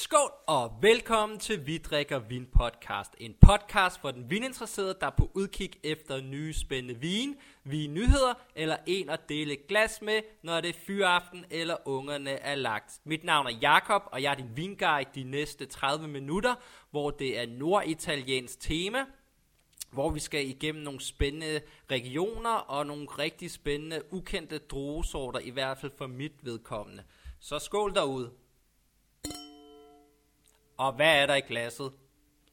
Skål 0.00 0.30
og 0.46 0.72
velkommen 0.82 1.38
til 1.38 1.66
Vi 1.66 1.78
drikker 1.78 2.18
vin 2.18 2.46
podcast. 2.58 3.14
En 3.18 3.34
podcast 3.40 4.00
for 4.00 4.10
den 4.10 4.30
vininteresserede, 4.30 4.96
der 5.00 5.06
er 5.06 5.14
på 5.18 5.30
udkig 5.34 5.70
efter 5.82 6.20
nye 6.20 6.52
spændende 6.52 7.00
vin, 7.00 7.36
nyheder 7.64 8.34
eller 8.56 8.76
en 8.86 9.10
at 9.10 9.28
dele 9.28 9.56
glas 9.68 10.02
med, 10.02 10.20
når 10.42 10.60
det 10.60 10.68
er 10.68 10.78
fyraften 10.86 11.44
eller 11.50 11.76
ungerne 11.84 12.30
er 12.30 12.54
lagt. 12.54 13.00
Mit 13.04 13.24
navn 13.24 13.46
er 13.46 13.50
Jakob 13.62 14.02
og 14.06 14.22
jeg 14.22 14.30
er 14.30 14.34
din 14.34 14.56
vinguide 14.56 15.10
de 15.14 15.22
næste 15.22 15.66
30 15.66 16.08
minutter, 16.08 16.54
hvor 16.90 17.10
det 17.10 17.38
er 17.38 17.46
norditaliensk 17.46 18.60
tema, 18.60 19.04
hvor 19.92 20.10
vi 20.10 20.20
skal 20.20 20.48
igennem 20.48 20.82
nogle 20.82 21.00
spændende 21.00 21.60
regioner 21.90 22.54
og 22.54 22.86
nogle 22.86 23.06
rigtig 23.06 23.50
spændende 23.50 24.02
ukendte 24.10 24.58
druesorter, 24.58 25.40
i 25.40 25.50
hvert 25.50 25.78
fald 25.78 25.92
for 25.98 26.06
mit 26.06 26.32
vedkommende. 26.42 27.02
Så 27.40 27.58
skål 27.58 27.94
derude. 27.94 28.30
Og 30.78 30.92
hvad 30.92 31.22
er 31.22 31.26
der 31.26 31.34
i 31.34 31.40
glasset? 31.40 31.92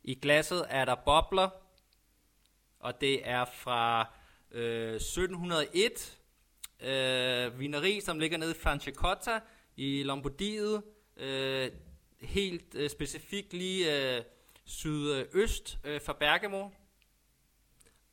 I 0.04 0.16
glasset 0.16 0.66
er 0.70 0.86
der 0.86 0.95
bobler, 0.95 1.50
og 2.80 3.02
det 3.02 3.27
er 3.30 3.45
fra 3.45 4.13
øh, 4.52 4.95
1701. 4.95 6.20
Øh, 6.80 7.59
vineri, 7.59 8.02
som 8.02 8.20
ligger 8.20 8.38
nede 8.38 8.52
i 8.52 8.59
Franciacorta 8.59 9.40
i 9.76 10.03
Lombardiet. 10.03 10.84
Øh, 11.17 11.72
helt 12.22 12.76
øh, 12.76 12.90
specifikt 12.90 13.53
lige 13.53 14.16
øh, 14.17 14.23
sydøst 14.64 15.78
øh, 15.84 16.02
for 16.02 16.14
Bergamo. 16.14 16.70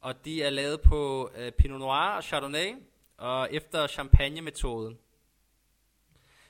Og 0.01 0.25
de 0.25 0.43
er 0.43 0.51
lavet 0.51 0.81
på 0.81 1.31
øh, 1.37 1.53
Pinot 1.53 1.81
Noir 1.81 2.17
og 2.17 2.25
Chardonnay, 2.25 2.75
og 3.17 3.55
efter 3.55 3.87
champagne-metoden. 3.87 4.99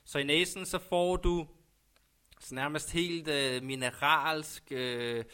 Så 0.04 0.18
i 0.18 0.24
næsen 0.24 0.66
så 0.66 0.79
får 0.79 1.16
du 1.16 1.46
så 2.42 2.55
nærmest 2.55 2.92
helt 2.92 3.28
øh, 3.28 3.62
mineralsk, 3.62 4.62
øh, 4.70 5.24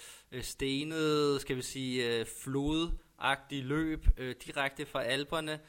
stenet, 0.41 1.41
skal 1.41 1.57
vi 1.57 1.63
sige, 1.63 2.19
øh, 2.19 2.27
flodagtig 2.43 3.65
løb 3.65 4.07
øh, 4.17 4.35
direkte 4.47 4.87
fra 4.87 5.03
alberne. 5.03 5.61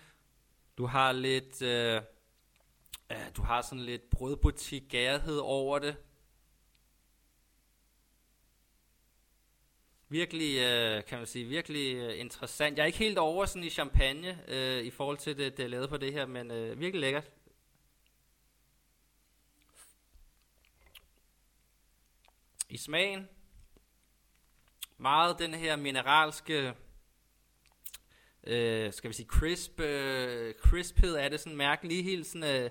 Du 0.78 0.86
har 0.86 1.12
lidt, 1.12 1.62
øh, 1.62 2.02
øh, 3.12 3.17
du 3.38 3.42
har 3.42 3.62
sådan 3.62 3.86
lidt 3.86 4.10
brødbutik 4.10 4.84
gærhed 4.90 5.38
over 5.38 5.80
det. 5.80 5.95
Virkelig, 10.10 10.60
øh, 10.60 11.06
kan 11.06 11.17
man 11.17 11.28
sige, 11.28 11.45
virkelig 11.45 11.95
øh, 11.95 12.20
interessant. 12.20 12.78
Jeg 12.78 12.84
er 12.84 12.88
ikke 12.88 12.98
helt 12.98 13.17
over 13.17 13.45
sådan 13.45 13.64
i 13.64 13.70
champagne 13.70 14.40
øh, 14.48 14.84
i 14.84 14.90
forhold 14.90 15.17
til 15.17 15.38
det, 15.38 15.58
det 15.58 15.66
er 15.66 15.70
lavet 15.70 15.90
på 15.90 15.98
det 15.98 16.14
her, 16.14 16.26
men 16.26 16.52
øh, 16.52 16.80
virkelig 16.80 17.02
lækkert. 17.02 17.30
I 22.70 22.78
smagen. 22.78 23.28
Meget 24.98 25.39
den 25.39 25.53
her 25.53 25.75
mineralske, 25.75 26.73
øh, 28.44 28.94
skal 28.94 29.09
vi 29.09 29.14
sige 29.14 29.28
crisp, 29.28 29.80
øh, 29.80 30.53
crisphed 30.53 31.16
er 31.16 31.30
det 31.30 31.39
sådan 31.39 31.58
mærkeligt, 31.58 32.03
helt 32.03 32.28
sådan 32.28 32.64
øh, 32.64 32.70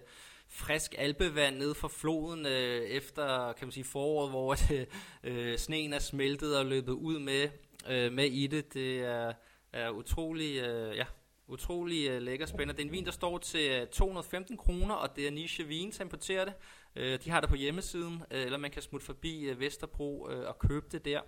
frisk 0.48 0.94
alpevand 0.98 1.56
ned 1.56 1.74
fra 1.74 1.88
floden 1.88 2.46
øh, 2.46 2.82
efter 2.82 3.52
kan 3.52 3.66
man 3.66 3.72
sige 3.72 3.84
foråret, 3.84 4.30
hvor 4.30 4.54
det, 4.54 4.70
øh, 5.24 5.52
øh, 5.52 5.58
sneen 5.58 5.92
er 5.92 5.98
smeltet 5.98 6.58
og 6.58 6.66
løbet 6.66 6.92
ud 6.92 7.18
med, 7.18 7.48
øh, 7.88 8.12
med 8.12 8.24
i 8.24 8.46
det. 8.46 8.74
Det 8.74 9.00
er, 9.00 9.32
er 9.72 9.90
utrolig, 9.90 10.56
øh, 10.56 10.96
ja, 10.96 11.04
utrolig 11.48 12.08
øh, 12.08 12.22
lækker 12.22 12.46
spændende. 12.46 12.74
Det 12.74 12.80
er 12.82 12.86
en 12.86 12.92
vin, 12.92 13.04
der 13.04 13.10
står 13.10 13.38
til 13.38 13.70
øh, 13.70 13.86
215 13.86 14.56
kroner, 14.56 14.94
og 14.94 15.16
det 15.16 15.26
er 15.26 15.30
Niche 15.30 15.64
Vin, 15.64 15.92
som 15.92 16.06
importerer 16.06 16.44
det. 16.44 16.54
Uh, 16.98 17.04
de 17.24 17.30
har 17.30 17.40
det 17.40 17.48
på 17.48 17.56
hjemmesiden, 17.56 18.22
øh, 18.30 18.42
eller 18.42 18.58
man 18.58 18.70
kan 18.70 18.82
smutte 18.82 19.06
forbi 19.06 19.40
øh, 19.40 19.60
Vesterbro 19.60 20.20
og 20.20 20.58
købe 20.58 20.86
det 20.92 21.04
der. 21.04 21.20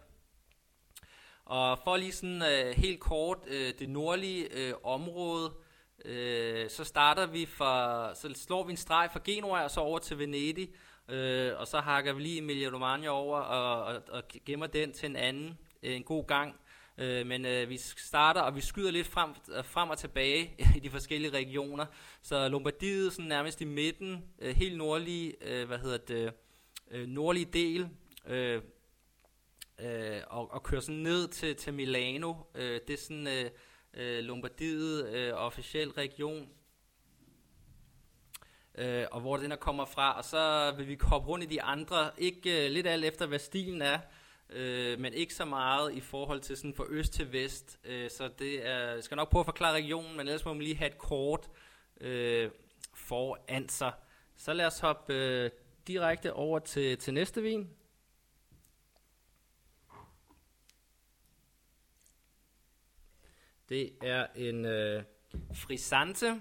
Og 1.44 1.78
for 1.84 1.96
lige 1.96 2.12
sådan 2.12 2.42
helt 2.76 3.00
kort, 3.00 3.38
det 3.78 3.88
nordlige 3.88 4.48
område, 4.84 5.52
uh, 6.04 6.68
så 6.68 6.84
starter 6.84 7.26
vi 7.26 7.46
fra, 7.46 8.14
så 8.14 8.32
slår 8.34 8.64
vi 8.64 8.70
en 8.70 8.76
streg 8.76 9.08
fra 9.12 9.20
Genua 9.24 9.64
og 9.64 9.70
så 9.70 9.80
over 9.80 9.98
til 9.98 10.18
Venedig, 10.18 10.68
uh, 11.08 11.60
og 11.60 11.66
så 11.66 11.80
hakker 11.80 12.12
vi 12.12 12.22
lige 12.22 12.38
Emilia 12.38 12.68
Romagna 12.68 13.08
over 13.08 13.38
og, 13.38 13.84
og, 13.84 14.02
og 14.08 14.22
gemmer 14.46 14.66
den 14.66 14.92
til 14.92 15.06
en 15.06 15.16
anden 15.16 15.58
en 15.82 16.02
god 16.02 16.26
gang. 16.26 16.59
Øh, 17.00 17.26
men 17.26 17.44
øh, 17.44 17.68
vi 17.68 17.76
starter, 17.76 18.40
og 18.40 18.56
vi 18.56 18.60
skyder 18.60 18.90
lidt 18.90 19.06
frem, 19.06 19.30
øh, 19.56 19.64
frem 19.64 19.90
og 19.90 19.98
tilbage 19.98 20.54
i 20.76 20.80
de 20.80 20.90
forskellige 20.90 21.30
regioner. 21.30 21.86
Så 22.22 22.48
Lombardiet 22.48 23.12
sådan 23.12 23.28
nærmest 23.28 23.60
i 23.60 23.64
midten, 23.64 24.24
øh, 24.38 24.56
helt 24.56 24.76
nordlige, 24.76 25.34
øh, 25.40 25.66
hvad 25.66 25.78
hedder 25.78 25.98
det, 25.98 26.32
øh, 26.90 27.06
nordlige 27.06 27.44
del, 27.44 27.88
øh, 28.26 28.62
øh, 29.80 30.20
og, 30.26 30.50
og 30.50 30.62
kører 30.62 30.80
sådan 30.80 31.00
ned 31.00 31.28
til, 31.28 31.56
til 31.56 31.74
Milano. 31.74 32.34
Øh, 32.54 32.80
det 32.88 32.94
er 32.94 32.98
sådan 32.98 33.26
øh, 33.26 33.50
øh, 33.94 34.24
Lombardiet, 34.24 35.08
øh, 35.08 35.32
officiel 35.34 35.90
region. 35.90 36.48
Øh, 38.74 39.06
og 39.10 39.20
hvor 39.20 39.36
den 39.36 39.50
her 39.50 39.56
kommer 39.56 39.84
fra, 39.84 40.16
og 40.16 40.24
så 40.24 40.74
vil 40.76 40.88
vi 40.88 40.98
hoppe 41.02 41.28
rundt 41.28 41.44
i 41.44 41.48
de 41.48 41.62
andre, 41.62 42.10
ikke 42.18 42.64
øh, 42.64 42.70
lidt 42.70 42.86
alt 42.86 43.04
efter 43.04 43.26
hvad 43.26 43.38
stilen 43.38 43.82
er, 43.82 43.98
øh, 44.52 45.00
men 45.00 45.12
ikke 45.12 45.34
så 45.34 45.44
meget 45.44 45.94
i 45.94 46.00
forhold 46.00 46.40
til 46.40 46.56
sådan 46.56 46.74
fra 46.74 46.84
øst 46.88 47.12
til 47.12 47.32
vest. 47.32 47.78
Øh, 47.84 48.10
så 48.10 48.30
det 48.38 48.66
er, 48.66 48.78
jeg 48.78 49.04
skal 49.04 49.16
nok 49.16 49.30
prøve 49.30 49.40
at 49.40 49.46
forklare 49.46 49.74
regionen, 49.74 50.16
men 50.16 50.20
ellers 50.28 50.44
må 50.44 50.52
man 50.52 50.62
lige 50.62 50.76
have 50.76 50.90
et 50.90 50.98
kort 50.98 51.50
øh, 52.00 52.50
foran 52.94 53.68
sig. 53.68 53.92
Så 54.36 54.52
lad 54.52 54.66
os 54.66 54.78
hoppe 54.78 55.14
øh, 55.14 55.50
direkte 55.86 56.32
over 56.32 56.58
til, 56.58 56.98
til 56.98 57.14
næste 57.14 57.42
vin. 57.42 57.70
Det 63.68 63.92
er 64.02 64.26
en 64.34 64.64
øh, 64.64 65.02
frisante 65.54 66.40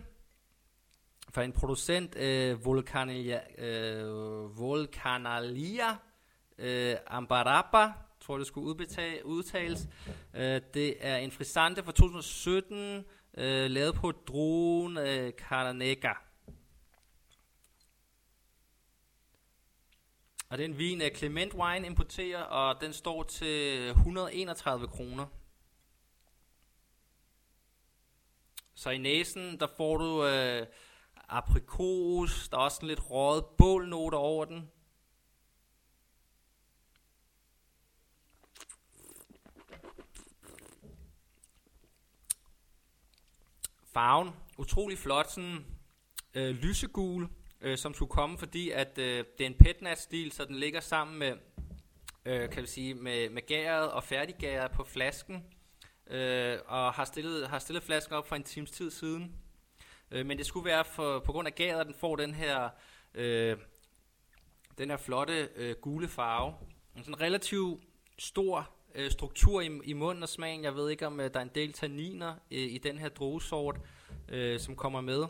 fra 1.30 1.44
en 1.44 1.52
producent, 1.52 2.16
øh, 2.16 2.66
Volcanalia, 2.66 3.42
øh, 3.58 4.60
Volcanalia 4.60 5.98
øh, 6.60 6.96
Ambarapa, 7.08 7.94
tror 8.22 8.38
det 8.38 8.48
skulle 8.48 8.68
udbetale, 8.68 9.26
udtales. 9.26 9.88
Øh, 10.34 10.62
det 10.74 10.96
er 11.00 11.18
en 11.18 11.32
frisante 11.32 11.84
fra 11.84 11.92
2017, 11.92 13.06
øh, 13.38 13.72
lavet 13.72 13.96
på 13.96 14.12
druen 14.12 14.98
øh, 14.98 15.32
Carnega. 15.32 16.14
Og 20.50 20.58
det 20.58 20.64
er 20.64 20.70
en 20.70 20.78
vin, 20.78 21.02
øh, 21.02 21.16
Clement 21.16 21.54
Wine 21.54 21.88
importerer, 21.88 22.42
og 22.42 22.82
den 22.82 22.94
står 22.94 23.24
til 23.24 23.90
131 23.90 24.88
kroner. 24.88 25.26
Så 28.76 28.90
i 28.90 28.98
næsen, 28.98 29.60
der 29.60 29.68
får 29.78 29.98
du 29.98 30.26
øh, 30.26 30.68
aprikos, 31.30 32.50
der 32.50 32.58
er 32.58 32.62
også 32.62 32.86
lidt 32.86 33.12
røget 33.12 33.46
bålnoter 33.58 34.18
over 34.18 34.46
den. 34.46 34.72
Farven, 43.94 44.30
utrolig 44.58 44.98
flot, 44.98 45.32
sådan 45.32 45.66
øh, 46.34 46.56
lysegul, 46.56 47.30
øh, 47.62 47.78
som 47.78 47.94
skulle 47.94 48.10
komme, 48.10 48.38
fordi 48.38 48.70
at 48.70 48.98
øh, 48.98 49.26
det 49.38 49.44
er 49.44 49.48
en 49.50 49.58
petnat-stil, 49.60 50.32
så 50.32 50.46
den 50.46 50.56
ligger 50.56 50.80
sammen 50.80 51.20
med, 51.20 51.34
øh, 52.26 52.50
kan 52.50 52.62
vi 52.62 52.68
sige, 52.68 52.94
med, 52.94 53.30
med 53.30 53.48
gæret 53.48 53.92
og 53.92 54.04
færdiggæret 54.04 54.72
på 54.72 54.84
flasken, 54.84 55.44
øh, 56.08 56.58
og 56.66 56.94
har 56.94 57.06
stillet, 57.06 57.48
har 57.48 57.60
stillet 57.60 57.84
flasken 57.84 58.16
op 58.16 58.28
for 58.28 58.36
en 58.36 58.44
times 58.44 58.72
tid 58.72 58.92
siden. 58.92 59.36
Øh, 60.12 60.26
men 60.26 60.38
det 60.38 60.46
skulle 60.46 60.66
være 60.66 60.86
for, 60.86 61.20
på 61.20 61.32
grund 61.32 61.48
af 61.48 61.56
gæret, 61.56 61.80
at 61.80 61.88
den 61.88 61.96
får 61.96 62.16
den 62.16 62.34
her, 62.34 62.70
øh, 63.14 63.58
den 64.78 64.90
her 64.90 64.98
flotte 64.98 65.50
øh, 65.56 65.76
gule 65.82 66.08
farve. 66.08 66.54
En 66.96 67.04
sådan 67.04 67.22
relativt 67.22 67.84
stor 68.18 68.70
øh, 68.96 69.12
struktur 69.12 69.62
i, 69.62 69.80
i 69.84 69.94
munden 69.94 70.24
og 70.24 70.30
smagen. 70.30 70.64
Jeg 70.64 70.76
ved 70.76 70.90
ikke, 70.90 71.08
om 71.08 71.20
øh, 71.20 71.34
der 71.34 71.40
er 71.40 71.44
en 71.44 71.52
del 71.56 71.74
tanniner 71.74 72.36
øh, 72.52 72.60
i 72.60 72.78
den 72.78 72.98
her 72.98 73.10
druesort, 73.10 73.80
øh, 74.28 74.60
som 74.60 74.76
kommer 74.76 75.02
med. 75.02 75.26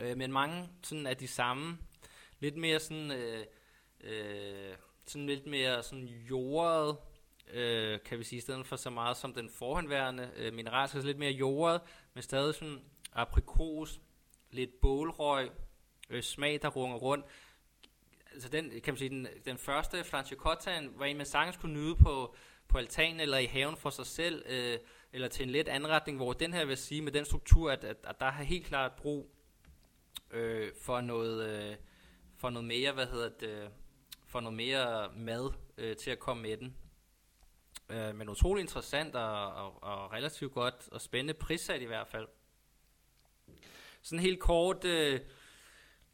Øh, 0.00 0.16
men 0.16 0.32
mange 0.32 0.68
sådan 0.82 1.06
er 1.06 1.14
de 1.14 1.28
samme. 1.28 1.78
Lidt 2.40 2.56
mere 2.56 2.80
sådan, 2.80 3.10
øh, 3.10 3.44
øh, 4.00 4.74
sådan 5.06 5.26
lidt 5.26 5.46
mere 5.46 5.82
sådan 5.82 6.04
jordet, 6.04 6.96
øh, 7.52 7.98
kan 8.04 8.18
vi 8.18 8.24
sige, 8.24 8.38
i 8.38 8.40
stedet 8.40 8.66
for 8.66 8.76
så 8.76 8.90
meget 8.90 9.16
som 9.16 9.34
den 9.34 9.50
forhenværende 9.50 10.30
øh, 10.36 10.54
mineral, 10.54 10.88
så 10.88 11.00
lidt 11.00 11.18
mere 11.18 11.32
jordet, 11.32 11.80
men 12.14 12.22
stadig 12.22 12.54
sådan 12.54 12.84
aprikos, 13.12 14.00
lidt 14.50 14.80
bålrøg, 14.80 15.50
øh, 16.10 16.22
smag, 16.22 16.62
der 16.62 16.68
runger 16.68 16.96
rundt 16.96 17.26
altså 18.34 18.48
den, 18.48 18.70
kan 18.70 18.94
man 18.94 18.96
sige, 18.98 19.08
den, 19.08 19.26
den 19.44 19.58
første 19.58 20.04
Franciacorta 20.04 20.82
var 20.96 21.06
en, 21.06 21.16
man 21.16 21.26
sagtens 21.26 21.56
kunne 21.56 21.72
nyde 21.72 21.96
på, 21.96 22.34
på 22.68 22.78
altanen 22.78 23.20
eller 23.20 23.38
i 23.38 23.46
haven 23.46 23.76
for 23.76 23.90
sig 23.90 24.06
selv, 24.06 24.44
øh, 24.48 24.78
eller 25.12 25.28
til 25.28 25.42
en 25.42 25.50
let 25.50 25.68
anretning, 25.68 26.16
hvor 26.16 26.32
den 26.32 26.52
her 26.52 26.64
vil 26.64 26.76
sige, 26.76 27.02
med 27.02 27.12
den 27.12 27.24
struktur, 27.24 27.70
at, 27.70 27.84
at, 27.84 27.96
at 28.04 28.20
der 28.20 28.30
har 28.30 28.44
helt 28.44 28.66
klart 28.66 28.92
brug 28.92 29.30
øh, 30.30 30.72
for 30.82 31.00
noget, 31.00 31.48
øh, 31.48 31.76
for 32.36 32.50
noget 32.50 32.68
mere, 32.68 32.92
hvad 32.92 33.06
hedder 33.06 33.28
det, 33.28 33.70
for 34.26 34.40
noget 34.40 34.56
mere 34.56 35.12
mad 35.16 35.52
øh, 35.78 35.96
til 35.96 36.10
at 36.10 36.18
komme 36.18 36.42
med 36.42 36.56
den. 36.56 36.76
Øh, 37.88 38.14
men 38.14 38.28
utrolig 38.28 38.60
interessant 38.60 39.14
og, 39.14 39.52
og, 39.52 39.82
og 39.82 40.12
relativt 40.12 40.52
godt 40.52 40.88
og 40.92 41.00
spændende 41.00 41.34
prissat 41.34 41.82
i 41.82 41.84
hvert 41.84 42.08
fald. 42.08 42.28
Sådan 44.02 44.22
helt 44.22 44.40
kort 44.40 44.84
øh, 44.84 45.20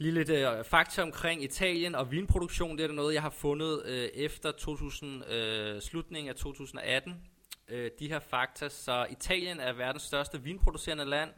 lidt 0.09 0.31
øh, 0.31 0.65
fakta 0.65 1.03
omkring 1.03 1.43
Italien 1.43 1.95
og 1.95 2.11
vinproduktion. 2.11 2.79
Det 2.79 2.85
er 2.85 2.93
noget, 2.93 3.15
jeg 3.15 3.23
har 3.23 3.31
fundet 3.31 3.83
øh, 3.87 4.09
efter 4.15 4.53
2000, 4.53 5.31
øh, 5.33 5.83
slutningen 5.83 6.29
af 6.29 6.35
2018. 6.35 7.15
Øh, 7.69 7.91
de 7.99 8.09
her 8.09 8.19
fakta. 8.19 8.69
Så 8.69 9.07
Italien 9.11 9.61
er 9.61 9.73
verdens 9.73 10.03
største 10.03 10.43
vinproducerende 10.43 11.05
land. 11.05 11.31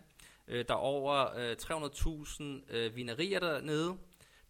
Øh, 0.48 0.64
der 0.68 0.74
er 0.74 0.78
over 0.78 1.36
øh, 1.36 1.56
300.000 1.62 2.74
øh, 2.76 2.96
vinerier 2.96 3.40
dernede. 3.40 3.96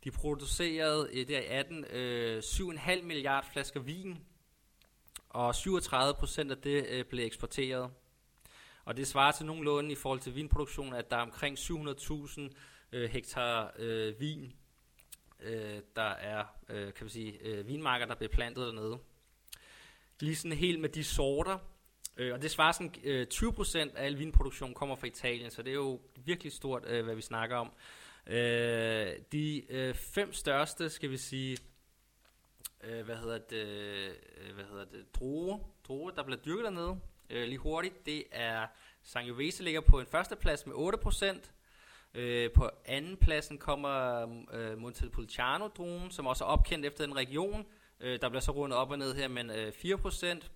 De 0.04 0.10
producerede 0.10 1.08
øh, 1.12 1.28
der 1.28 1.40
i 1.40 1.46
18 1.46 1.84
øh, 1.84 2.38
7,5 2.38 3.02
milliarder 3.02 3.48
flasker 3.52 3.80
vin, 3.80 4.18
og 5.28 5.54
37 5.54 6.14
procent 6.14 6.50
af 6.50 6.56
det 6.56 6.86
øh, 6.88 7.04
blev 7.04 7.26
eksporteret. 7.26 7.90
Og 8.84 8.96
det 8.96 9.06
svarer 9.06 9.32
til 9.32 9.46
nogenlunde 9.46 9.92
i 9.92 9.94
forhold 9.94 10.20
til 10.20 10.34
vinproduktion, 10.34 10.94
at 10.94 11.10
der 11.10 11.16
er 11.16 11.22
omkring 11.22 11.58
700.000 11.58 12.50
øh, 12.92 13.10
hektar 13.10 13.72
øh, 13.78 14.20
vin, 14.20 14.52
øh, 15.40 15.80
der 15.96 16.10
er 16.10 16.44
øh, 16.68 16.94
kan 16.94 17.04
man 17.04 17.10
sige, 17.10 17.38
øh, 17.40 17.68
vinmarker, 17.68 18.06
der 18.06 18.14
bliver 18.14 18.32
plantet 18.32 18.66
dernede. 18.66 18.98
Lige 20.20 20.36
sådan 20.36 20.58
helt 20.58 20.80
med 20.80 20.88
de 20.88 21.04
sorter, 21.04 21.58
øh, 22.16 22.34
og 22.34 22.42
det 22.42 22.50
svarer 22.50 22.72
sådan, 22.72 22.94
øh, 23.04 23.26
20% 23.34 23.96
af 23.96 24.04
al 24.06 24.18
vinproduktion 24.18 24.74
kommer 24.74 24.96
fra 24.96 25.06
Italien, 25.06 25.50
så 25.50 25.62
det 25.62 25.70
er 25.70 25.74
jo 25.74 26.00
virkelig 26.16 26.52
stort, 26.52 26.86
øh, 26.86 27.04
hvad 27.04 27.14
vi 27.14 27.22
snakker 27.22 27.56
om. 27.56 27.72
Øh, 28.26 29.16
de 29.32 29.72
øh, 29.72 29.94
fem 29.94 30.32
største, 30.32 30.90
skal 30.90 31.10
vi 31.10 31.16
sige, 31.16 31.58
øh, 32.84 33.04
hvad 33.04 33.16
hedder 33.16 33.38
det, 33.38 33.56
øh, 33.56 34.54
hvad 34.54 34.64
hedder 34.64 34.84
det, 34.84 35.14
druer, 35.14 35.58
druer, 35.84 36.10
der 36.10 36.22
bliver 36.22 36.40
dyrket 36.40 36.64
dernede, 36.64 37.00
øh, 37.30 37.44
lige 37.44 37.58
hurtigt, 37.58 38.06
det 38.06 38.24
er 38.30 38.66
Sangiovese 39.02 39.62
ligger 39.62 39.80
på 39.80 40.00
en 40.00 40.06
førsteplads 40.06 40.66
med 40.66 40.74
8%, 40.74 41.52
Øh, 42.14 42.50
på 42.52 42.70
anden 42.84 43.16
pladsen 43.16 43.58
kommer 43.58 44.22
øh, 44.52 44.78
Montepulciano-druen, 44.78 46.10
som 46.10 46.26
også 46.26 46.44
er 46.44 46.48
opkendt 46.48 46.86
efter 46.86 47.06
den 47.06 47.16
region. 47.16 47.66
Øh, 48.00 48.20
der 48.20 48.28
bliver 48.28 48.40
så 48.40 48.52
rundet 48.52 48.78
op 48.78 48.90
og 48.90 48.98
ned 48.98 49.14
her 49.14 49.28
med 49.28 49.56
øh, 49.56 49.72
4%. 50.42 50.48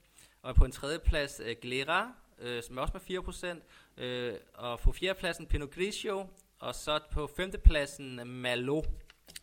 Og 0.43 0.55
på 0.55 0.64
en 0.64 0.73
tredje 0.73 0.99
plads 0.99 1.41
øh, 1.44 1.56
Glera, 1.62 2.12
øh, 2.38 2.62
som 2.62 2.79
er 2.79 2.82
også 2.82 2.94
med 2.94 3.58
4%. 3.99 4.03
Øh, 4.03 4.35
og 4.55 4.81
på 4.81 4.93
fjerde 4.93 5.19
pladsen 5.19 5.47
Pinot 5.47 5.70
Grigio. 5.70 6.26
Og 6.58 6.75
så 6.75 7.00
på 7.12 7.26
femte 7.26 7.58
pladsen 7.58 8.20
Malo 8.29 8.82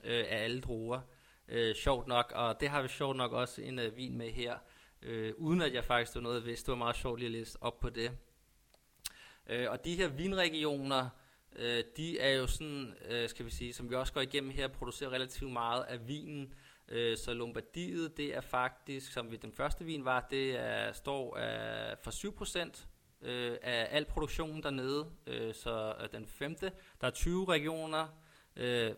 øh, 0.03 0.25
af 0.29 0.43
alle 0.43 0.61
druer. 0.61 0.99
Øh, 1.47 1.75
sjovt 1.75 2.07
nok, 2.07 2.31
og 2.35 2.59
det 2.59 2.69
har 2.69 2.81
vi 2.81 2.87
sjovt 2.87 3.17
nok 3.17 3.31
også 3.31 3.61
en 3.61 3.79
øh, 3.79 3.97
vin 3.97 4.17
med 4.17 4.31
her. 4.31 4.57
Øh, 5.01 5.33
uden 5.37 5.61
at 5.61 5.73
jeg 5.73 5.83
faktisk 5.83 6.11
stod 6.11 6.21
noget 6.21 6.45
vidste. 6.45 6.65
Det 6.65 6.71
var 6.71 6.77
meget 6.77 6.95
sjovt 6.95 7.19
lige 7.19 7.27
at 7.27 7.31
læse 7.31 7.57
op 7.61 7.79
på 7.79 7.89
det. 7.89 8.11
Øh, 9.47 9.71
og 9.71 9.85
de 9.85 9.95
her 9.95 10.07
vinregioner 10.07 11.09
øh, 11.55 11.83
de 11.97 12.19
er 12.19 12.29
jo 12.29 12.47
sådan, 12.47 12.93
øh, 13.09 13.29
skal 13.29 13.45
vi 13.45 13.51
sige, 13.51 13.73
som 13.73 13.89
vi 13.89 13.95
også 13.95 14.13
går 14.13 14.21
igennem 14.21 14.51
her, 14.51 14.67
producerer 14.67 15.09
relativt 15.09 15.51
meget 15.51 15.83
af 15.83 16.07
vinen. 16.07 16.53
Øh, 16.89 17.17
så 17.17 17.33
Lombardiet, 17.33 18.17
det 18.17 18.35
er 18.35 18.41
faktisk, 18.41 19.13
som 19.13 19.31
vi 19.31 19.35
den 19.35 19.51
første 19.51 19.85
vin 19.85 20.05
var, 20.05 20.27
det 20.31 20.59
er, 20.59 20.93
står 20.93 21.37
af, 21.37 21.97
for 22.03 22.11
7% 22.11 22.85
øh, 23.21 23.57
af 23.61 23.87
al 23.91 24.05
produktionen 24.05 24.63
dernede. 24.63 25.11
Øh, 25.27 25.53
så 25.53 25.95
øh, 26.01 26.11
den 26.11 26.27
femte, 26.27 26.71
der 27.01 27.07
er 27.07 27.11
20 27.11 27.45
regioner 27.45 28.07
øh, 28.55 28.91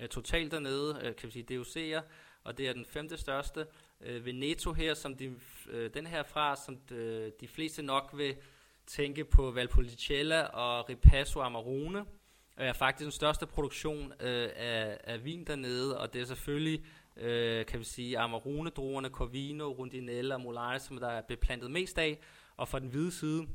øh, 0.00 0.08
totalt 0.08 0.52
dernede, 0.52 1.00
øh, 1.02 1.16
kan 1.16 1.26
vi 1.26 1.32
sige 1.32 1.60
DOC'er, 1.60 2.02
og 2.44 2.58
det 2.58 2.68
er 2.68 2.72
den 2.72 2.84
femte 2.84 3.16
største. 3.16 3.66
Øh, 4.00 4.26
Veneto 4.26 4.72
her, 4.72 4.94
som 4.94 5.16
de, 5.16 5.34
øh, 5.68 5.94
den 5.94 6.06
her 6.06 6.22
fra, 6.22 6.56
som 6.56 6.76
de, 6.76 7.32
de 7.40 7.48
fleste 7.48 7.82
nok 7.82 8.10
vil 8.14 8.36
tænke 8.86 9.24
på 9.24 9.50
Valpolicella 9.50 10.42
og 10.42 10.88
Ripasso 10.88 11.40
Amarone, 11.40 12.04
er 12.56 12.72
faktisk 12.72 13.04
den 13.04 13.12
største 13.12 13.46
produktion 13.46 14.12
øh, 14.20 14.48
af, 14.56 14.98
af 15.04 15.24
vin 15.24 15.44
dernede, 15.44 16.00
og 16.00 16.12
det 16.12 16.20
er 16.20 16.24
selvfølgelig, 16.24 16.84
øh, 17.16 17.66
kan 17.66 17.78
vi 17.78 17.84
sige, 17.84 18.18
Amarone-druerne, 18.18 19.08
Corvino, 19.08 19.72
Rundinella 19.72 20.34
og 20.34 20.40
Molare, 20.40 20.78
som 20.78 20.96
der 20.96 21.08
er 21.08 21.22
beplantet 21.22 21.70
mest 21.70 21.98
af, 21.98 22.18
og 22.56 22.68
fra 22.68 22.78
den 22.78 22.88
hvide 22.88 23.12
side, 23.12 23.46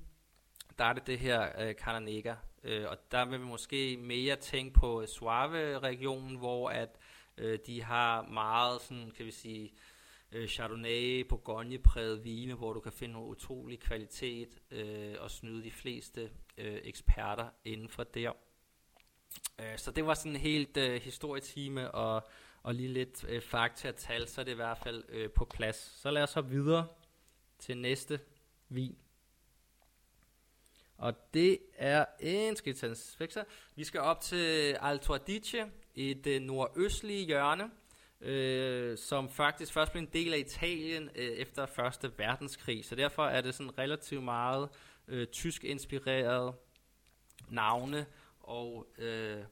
der 0.77 0.85
er 0.85 0.93
det 0.93 1.07
det 1.07 1.19
her 1.19 1.49
øh, 1.59 1.73
Carnega, 1.73 2.35
øh, 2.63 2.85
og 2.89 2.97
der 3.11 3.25
vil 3.25 3.39
vi 3.39 3.45
måske 3.45 3.97
mere 3.97 4.35
tænke 4.35 4.73
på 4.73 5.05
Suave-regionen, 5.05 6.37
hvor 6.37 6.69
at 6.69 6.97
øh, 7.37 7.59
de 7.65 7.83
har 7.83 8.21
meget, 8.21 8.81
sådan, 8.81 9.11
kan 9.17 9.25
vi 9.25 9.31
sige, 9.31 9.63
øh, 9.63 9.90
øh, 10.31 10.47
Chardonnay, 10.47 11.21
Bourgogne-præget 11.21 12.23
vine, 12.23 12.53
hvor 12.53 12.73
du 12.73 12.79
kan 12.79 12.91
finde 12.91 13.19
en 13.19 13.25
utrolig 13.25 13.79
kvalitet 13.79 14.59
øh, 14.71 15.15
og 15.19 15.31
snyde 15.31 15.63
de 15.63 15.71
fleste 15.71 16.31
øh, 16.57 16.79
eksperter 16.83 17.49
inden 17.65 17.89
for 17.89 18.03
der. 18.03 18.31
Øh, 19.59 19.77
så 19.77 19.91
det 19.91 20.05
var 20.05 20.13
sådan 20.13 20.31
en 20.31 20.37
helt 20.41 20.77
øh, 20.77 21.01
historietime 21.01 21.91
og, 21.91 22.27
og 22.63 22.75
lige 22.75 22.89
lidt 22.89 23.25
øh, 23.27 23.41
fakta 23.41 23.89
og 23.89 23.95
tal, 23.95 24.27
så 24.27 24.41
er 24.41 24.45
det 24.45 24.51
i 24.51 24.55
hvert 24.55 24.77
fald 24.77 25.03
øh, 25.09 25.29
på 25.29 25.45
plads. 25.45 25.75
Så 25.75 26.11
lad 26.11 26.23
os 26.23 26.33
hoppe 26.33 26.49
videre 26.49 26.87
til 27.59 27.77
næste 27.77 28.19
vin. 28.69 28.97
Og 30.97 31.33
det 31.33 31.59
er 31.77 32.05
en, 32.19 32.55
skal 32.55 32.75
vi 33.75 33.83
skal 33.83 33.99
op 33.99 34.21
til 34.21 34.77
Alto 34.81 35.13
Adige 35.13 35.71
i 35.95 36.13
det 36.13 36.35
øh, 36.35 36.41
nordøstlige 36.41 37.25
hjørne 37.25 37.71
øh, 38.21 38.97
som 38.97 39.29
faktisk 39.29 39.73
først 39.73 39.91
blev 39.91 40.01
en 40.01 40.09
del 40.13 40.33
af 40.33 40.37
Italien 40.37 41.09
øh, 41.15 41.25
efter 41.25 41.65
Første 41.65 42.11
Verdenskrig. 42.17 42.85
Så 42.85 42.95
derfor 42.95 43.25
er 43.25 43.41
det 43.41 43.55
sådan 43.55 43.77
relativt 43.77 44.23
meget 44.23 44.69
øh, 45.07 45.27
tysk 45.27 45.63
inspireret 45.63 46.55
navne 47.49 48.05
og 48.39 48.87
øh, 48.97 49.43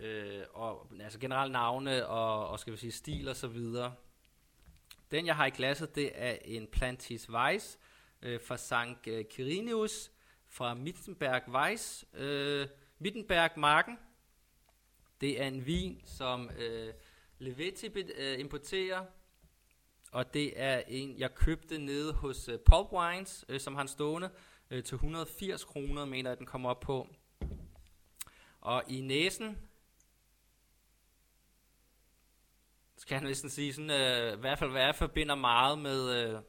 øh, 0.00 0.42
og 0.52 0.90
altså 1.00 1.18
generelt 1.18 1.52
navne 1.52 2.06
og, 2.06 2.48
og 2.48 2.60
skal 2.60 2.72
vi 2.72 2.78
sige 2.78 2.92
stil 2.92 3.28
og 3.28 3.36
så 3.36 3.48
videre. 3.48 3.94
Den 5.10 5.26
jeg 5.26 5.36
har 5.36 5.46
i 5.46 5.50
glasset, 5.50 5.94
det 5.94 6.10
er 6.14 6.36
en 6.44 6.66
Plantis 6.66 7.30
Weiss 7.30 7.78
øh, 8.22 8.40
fra 8.40 8.56
St. 8.56 9.06
Øh, 9.06 9.24
Quirinius 9.30 10.10
fra 10.46 10.74
Mittenberg 10.74 11.48
Weiss, 11.48 12.04
øh, 12.14 12.68
Mittenberg 12.98 13.50
Marken. 13.56 13.98
Det 15.20 15.42
er 15.42 15.46
en 15.46 15.66
vin, 15.66 16.02
som 16.04 16.50
øh, 16.58 16.92
Leveti 17.38 17.88
uh, 17.88 17.94
øh, 18.16 18.40
importerer, 18.40 19.04
og 20.12 20.34
det 20.34 20.60
er 20.60 20.82
en, 20.88 21.18
jeg 21.18 21.34
købte 21.34 21.78
nede 21.78 22.12
hos 22.12 22.48
uh, 22.48 22.54
Pulp 22.54 22.92
Wines, 22.92 23.44
øh, 23.48 23.60
som 23.60 23.74
han 23.74 23.88
stående, 23.88 24.30
til 24.70 24.94
180 24.94 25.64
kroner, 25.64 26.04
mener 26.04 26.30
jeg, 26.30 26.38
den 26.38 26.46
kommer 26.46 26.70
op 26.70 26.80
på. 26.80 27.08
Og 28.60 28.84
i 28.88 29.00
næsen, 29.00 29.58
skal 32.98 33.18
han 33.18 33.26
næsten 33.26 33.50
sige, 33.50 33.72
sådan, 33.72 33.90
øh, 33.90 34.32
i 34.32 34.40
hvert 34.40 34.58
fald 34.58 34.70
hvad 34.70 34.82
jeg 34.82 34.94
forbinder 34.94 35.34
meget 35.34 35.78
med, 35.78 36.10
øh, 36.10 36.40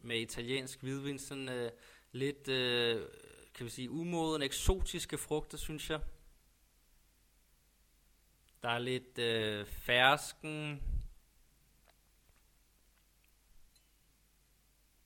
med 0.00 0.20
italiensk 0.20 0.80
hvidvin, 0.80 1.18
sådan 1.18 1.48
øh, 1.48 1.70
lidt, 2.12 2.48
øh, 2.48 3.06
kan 3.54 3.66
vi 3.66 3.70
sige, 3.70 3.90
umoden, 3.90 4.42
eksotiske 4.42 5.18
frugter, 5.18 5.58
synes 5.58 5.90
jeg. 5.90 6.00
Der 8.64 8.70
er 8.70 8.78
lidt 8.78 9.18
øh, 9.18 9.66
fersken. 9.66 10.82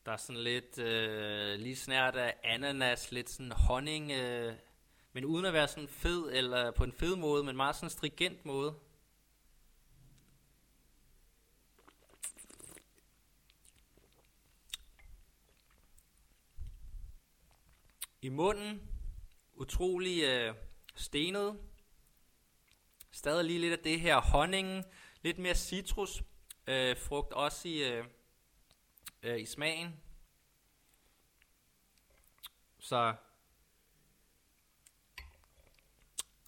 Der 0.07 0.12
er 0.12 0.17
sådan 0.17 0.43
lidt 0.43 0.79
øh, 0.79 1.59
lige 1.59 1.77
snært 1.77 2.17
af 2.17 2.35
ananas, 2.45 3.12
lidt 3.12 3.31
sådan 3.31 3.53
honning, 3.53 4.11
øh, 4.11 4.55
men 5.12 5.25
uden 5.25 5.45
at 5.45 5.53
være 5.53 5.69
sådan 5.69 5.88
fed, 5.88 6.33
eller 6.33 6.71
på 6.71 6.85
en 6.85 6.93
fed 6.93 7.17
måde, 7.17 7.45
men 7.45 7.57
meget 7.57 7.77
sådan 7.77 7.91
stringent 7.91 8.45
måde. 8.45 8.75
I 18.23 18.29
munden, 18.29 18.88
utrolig 19.55 20.23
øh, 20.23 20.55
stenet, 20.95 21.67
Stadig 23.18 23.44
lige 23.44 23.58
lidt 23.58 23.72
af 23.72 23.78
det 23.78 24.00
her 24.00 24.20
honning, 24.20 24.84
lidt 25.22 25.38
mere 25.38 25.54
citrus, 25.54 26.22
øh, 26.66 26.96
frugt 26.96 27.32
også 27.32 27.68
i, 27.68 27.92
øh, 27.92 28.04
øh, 29.22 29.40
i 29.40 29.46
smagen. 29.46 30.00
Så 32.78 33.14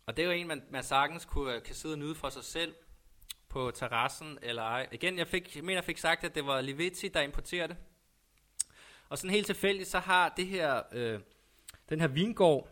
og 0.07 0.17
det 0.17 0.23
er 0.23 0.27
jo 0.27 0.33
en, 0.33 0.47
man, 0.47 0.63
man 0.71 0.85
sagtens 0.85 1.25
kunne, 1.25 1.55
øh, 1.55 1.63
kan 1.63 1.75
sidde 1.75 1.95
og 1.95 1.99
nyde 1.99 2.15
for 2.15 2.31
sig 2.31 2.45
selv 2.45 2.75
på 3.49 3.71
terrassen 3.71 4.39
eller 4.43 4.63
ej. 4.63 4.89
Igen, 4.93 5.19
jeg, 5.19 5.27
fik, 5.27 5.57
jeg 5.57 5.65
mener, 5.65 5.77
jeg 5.77 5.85
fik 5.85 5.99
sagt, 5.99 6.25
at 6.25 6.35
det 6.35 6.47
var 6.47 6.61
Livetti, 6.61 7.09
der 7.09 7.21
importerede 7.21 7.69
det. 7.69 7.77
Og 9.09 9.19
sådan 9.19 9.35
helt 9.35 9.47
tilfældigt, 9.47 9.89
så 9.89 9.99
har 9.99 10.29
det 10.29 10.47
her, 10.47 10.83
øh, 10.93 11.21
den 11.89 12.01
her 12.01 12.09
vingård, 12.09 12.69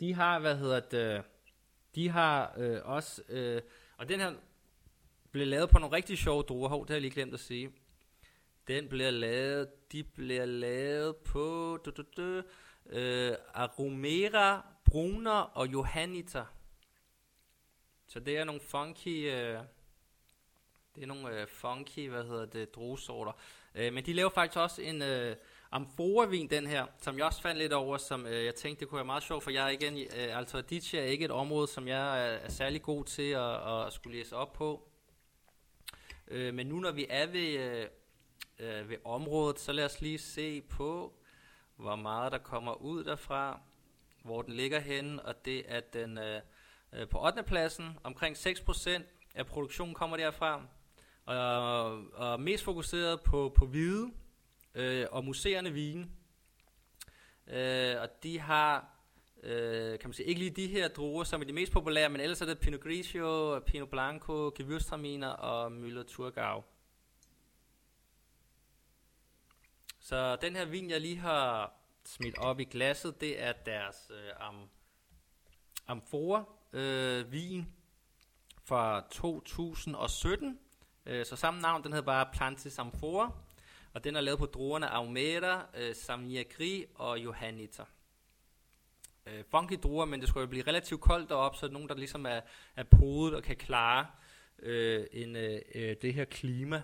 de 0.00 0.14
har, 0.14 0.38
hvad 0.38 0.56
hedder 0.56 0.80
det, 0.80 1.18
øh, 1.18 1.22
de 1.98 2.08
har 2.08 2.54
øh, 2.56 2.80
også, 2.84 3.22
øh, 3.28 3.62
og 3.96 4.08
den 4.08 4.20
her 4.20 4.34
blev 5.30 5.46
lavet 5.46 5.70
på 5.70 5.78
nogle 5.78 5.96
rigtig 5.96 6.18
sjove 6.18 6.42
druer. 6.42 6.68
Hov, 6.68 6.82
det 6.82 6.90
har 6.90 6.94
jeg 6.94 7.00
lige 7.00 7.14
glemt 7.14 7.34
at 7.34 7.40
sige. 7.40 7.72
Den 8.68 8.88
bliver 8.88 9.10
lavet, 9.10 9.92
de 9.92 10.04
bliver 10.04 10.44
lavet 10.44 11.16
på 11.16 11.78
du, 11.84 11.90
du, 11.90 12.02
du, 12.16 12.42
øh, 12.86 13.36
Aromera, 13.54 14.66
Bruner 14.84 15.30
og 15.30 15.72
Johanniter. 15.72 16.44
Så 18.06 18.20
det 18.20 18.38
er 18.38 18.44
nogle 18.44 18.60
funky, 18.60 19.32
øh, 19.32 19.58
det 20.94 21.02
er 21.02 21.06
nogle 21.06 21.40
øh, 21.40 21.48
funky, 21.48 22.08
hvad 22.08 22.24
hedder 22.24 22.46
det, 22.46 22.74
druesorter. 22.74 23.32
Øh, 23.74 23.92
men 23.92 24.06
de 24.06 24.12
laver 24.12 24.30
faktisk 24.30 24.58
også 24.58 24.82
en 24.82 25.02
øh, 25.02 25.36
Amforavin, 25.70 26.50
den 26.50 26.66
her, 26.66 26.86
som 26.98 27.18
jeg 27.18 27.26
også 27.26 27.42
fandt 27.42 27.58
lidt 27.58 27.72
over, 27.72 27.96
som 27.96 28.26
øh, 28.26 28.44
jeg 28.44 28.54
tænkte, 28.54 28.80
det 28.80 28.88
kunne 28.88 28.96
være 28.96 29.04
meget 29.04 29.22
sjovt, 29.22 29.44
for 29.44 29.50
jeg 29.50 29.64
er 29.64 29.68
igen, 29.68 29.98
øh, 29.98 30.38
altså 30.38 30.58
Adichie 30.58 31.00
er 31.00 31.04
ikke 31.04 31.24
et 31.24 31.30
område, 31.30 31.68
som 31.68 31.88
jeg 31.88 32.20
er, 32.20 32.32
er 32.32 32.48
særlig 32.48 32.82
god 32.82 33.04
til 33.04 33.30
at, 33.30 33.86
at 33.86 33.92
skulle 33.92 34.18
læse 34.18 34.36
op 34.36 34.52
på. 34.52 34.88
Øh, 36.28 36.54
men 36.54 36.66
nu 36.66 36.80
når 36.80 36.90
vi 36.90 37.06
er 37.10 37.26
ved, 37.26 37.48
øh, 37.48 37.86
øh, 38.58 38.88
ved 38.88 38.96
området, 39.04 39.60
så 39.60 39.72
lad 39.72 39.84
os 39.84 40.00
lige 40.00 40.18
se 40.18 40.60
på, 40.60 41.12
hvor 41.76 41.96
meget 41.96 42.32
der 42.32 42.38
kommer 42.38 42.74
ud 42.74 43.04
derfra, 43.04 43.60
hvor 44.24 44.42
den 44.42 44.54
ligger 44.54 44.80
henne, 44.80 45.22
og 45.22 45.44
det 45.44 45.64
er 45.66 45.80
den 45.80 46.18
øh, 46.18 46.40
øh 46.92 47.08
på 47.08 47.26
8. 47.26 47.42
pladsen, 47.42 47.98
omkring 48.04 48.36
6% 48.36 49.02
af 49.34 49.46
produktionen 49.46 49.94
kommer 49.94 50.16
derfra, 50.16 50.62
og, 51.24 51.34
og 52.14 52.40
mest 52.40 52.64
fokuseret 52.64 53.20
på, 53.20 53.52
på 53.56 53.66
hvide 53.66 54.10
øh, 54.78 55.06
og 55.10 55.24
museerne 55.24 55.70
vine. 55.70 56.08
Øh, 57.46 57.96
og 58.00 58.08
de 58.22 58.40
har, 58.40 58.98
øh, 59.42 59.98
kan 59.98 60.08
man 60.08 60.12
sige, 60.12 60.26
ikke 60.26 60.38
lige 60.38 60.50
de 60.50 60.66
her 60.66 60.88
druer, 60.88 61.24
som 61.24 61.40
er 61.40 61.44
de 61.44 61.52
mest 61.52 61.72
populære, 61.72 62.08
men 62.08 62.20
ellers 62.20 62.40
er 62.40 62.46
det 62.46 62.58
Pinot 62.58 62.80
Grigio, 62.80 63.60
Pinot 63.66 63.90
Blanco, 63.90 64.48
Gewürztraminer 64.48 65.26
og 65.26 65.66
Müller 65.66 66.12
Thurgau. 66.12 66.64
Så 70.00 70.36
den 70.36 70.56
her 70.56 70.64
vin, 70.64 70.90
jeg 70.90 71.00
lige 71.00 71.16
har 71.16 71.74
smidt 72.04 72.38
op 72.38 72.60
i 72.60 72.64
glasset, 72.64 73.20
det 73.20 73.42
er 73.42 73.52
deres 73.52 74.10
øh, 74.10 74.48
am, 74.48 74.68
amfora 75.86 76.44
øh, 76.72 77.32
vin 77.32 77.66
fra 78.64 79.06
2017. 79.10 80.58
Øh, 81.06 81.26
så 81.26 81.36
samme 81.36 81.60
navn, 81.60 81.82
den 81.84 81.92
hedder 81.92 82.06
bare 82.06 82.28
Plantis 82.32 82.78
Amphora, 82.78 83.32
og 83.92 84.04
den 84.04 84.16
er 84.16 84.20
lavet 84.20 84.38
på 84.38 84.46
druerne 84.46 84.88
Aumera, 84.88 85.66
øh, 85.76 86.84
og 86.94 87.18
Johanniter. 87.18 87.84
Øh, 89.26 89.44
funky 89.50 89.78
druer, 89.82 90.04
men 90.04 90.20
det 90.20 90.28
skulle 90.28 90.42
jo 90.42 90.48
blive 90.48 90.66
relativt 90.66 91.00
koldt 91.00 91.28
derop, 91.28 91.56
så 91.56 91.66
er 91.66 91.70
nogen, 91.70 91.88
der 91.88 91.94
ligesom 91.94 92.26
er, 92.26 92.40
er 92.76 92.84
podet 92.84 93.34
og 93.34 93.42
kan 93.42 93.56
klare 93.56 94.06
øh, 94.58 95.06
en, 95.12 95.36
øh, 95.36 95.60
øh, 95.74 95.96
det 96.02 96.14
her 96.14 96.24
klima. 96.24 96.82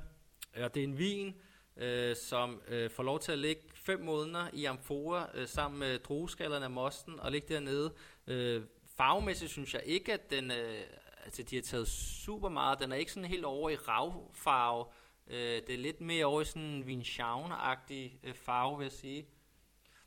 Og 0.56 0.74
det 0.74 0.80
er 0.80 0.84
en 0.84 0.98
vin, 0.98 1.34
øh, 1.76 2.16
som 2.16 2.62
øh, 2.68 2.90
får 2.90 3.02
lov 3.02 3.20
til 3.20 3.32
at 3.32 3.38
ligge 3.38 3.62
fem 3.74 4.00
måneder 4.00 4.48
i 4.52 4.64
amfora 4.64 5.28
øh, 5.34 5.48
sammen 5.48 5.80
med 5.80 5.98
drueskallerne 5.98 6.64
af 6.64 6.70
mosten 6.70 7.20
og 7.20 7.32
ligge 7.32 7.54
dernede. 7.54 7.94
Øh, 8.26 8.62
farvemæssigt 8.96 9.50
synes 9.50 9.74
jeg 9.74 9.82
ikke, 9.84 10.12
at 10.12 10.30
den 10.30 10.50
øh, 10.50 10.80
altså 11.24 11.42
de 11.42 11.56
har 11.56 11.62
taget 11.62 11.88
super 11.88 12.48
meget. 12.48 12.80
Den 12.80 12.92
er 12.92 12.96
ikke 12.96 13.12
sådan 13.12 13.28
helt 13.28 13.44
over 13.44 13.70
i 13.70 13.76
ravfarve. 13.76 14.84
Øh, 15.26 15.62
det 15.66 15.70
er 15.70 15.78
lidt 15.78 16.00
mere 16.00 16.24
over 16.24 16.40
i 16.40 16.44
sådan 16.44 16.62
en 16.62 16.86
Vinchaune-agtig 16.86 18.20
øh, 18.22 18.34
farve, 18.34 18.78
vil 18.78 18.84
jeg 18.84 18.92
sige. 18.92 19.26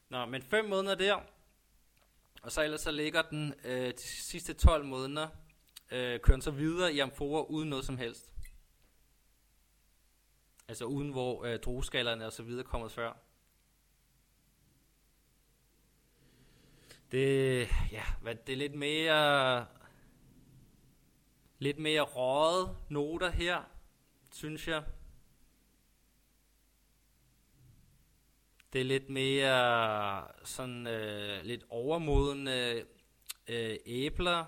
Nå, 0.09 0.25
men 0.25 0.41
5 0.41 0.65
måneder 0.65 0.95
der. 0.95 1.19
Og 2.41 2.51
så 2.51 2.63
ellers 2.63 2.81
så 2.81 2.91
ligger 2.91 3.21
den 3.21 3.53
øh, 3.63 3.93
de 3.93 4.01
sidste 4.01 4.53
12 4.53 4.85
måneder, 4.85 5.27
øh, 5.91 6.19
kører 6.19 6.35
den 6.35 6.41
så 6.41 6.51
videre 6.51 6.93
i 6.93 6.99
amfora 6.99 7.43
uden 7.43 7.69
noget 7.69 7.85
som 7.85 7.97
helst. 7.97 8.31
Altså 10.67 10.85
uden 10.85 11.11
hvor 11.11 11.45
øh, 11.45 11.59
drueskallerne 11.59 12.25
og 12.25 12.33
så 12.33 12.43
videre 12.43 12.63
kommer 12.63 12.87
før. 12.87 13.13
Det, 17.11 17.67
ja, 17.91 18.03
hvad, 18.21 18.35
det 18.35 18.53
er 18.53 18.57
lidt 18.57 18.75
mere 18.75 19.65
lidt 21.59 21.79
mere 21.79 22.01
røget 22.01 22.77
noter 22.89 23.29
her, 23.29 23.63
synes 24.31 24.67
jeg. 24.67 24.83
Det 28.73 28.81
er 28.81 28.85
lidt 28.85 29.09
mere 29.09 30.27
sådan 30.43 30.87
øh, 30.87 31.43
lidt 31.43 31.63
overmodende 31.69 32.85
øh, 33.47 33.77
æbler. 33.85 34.45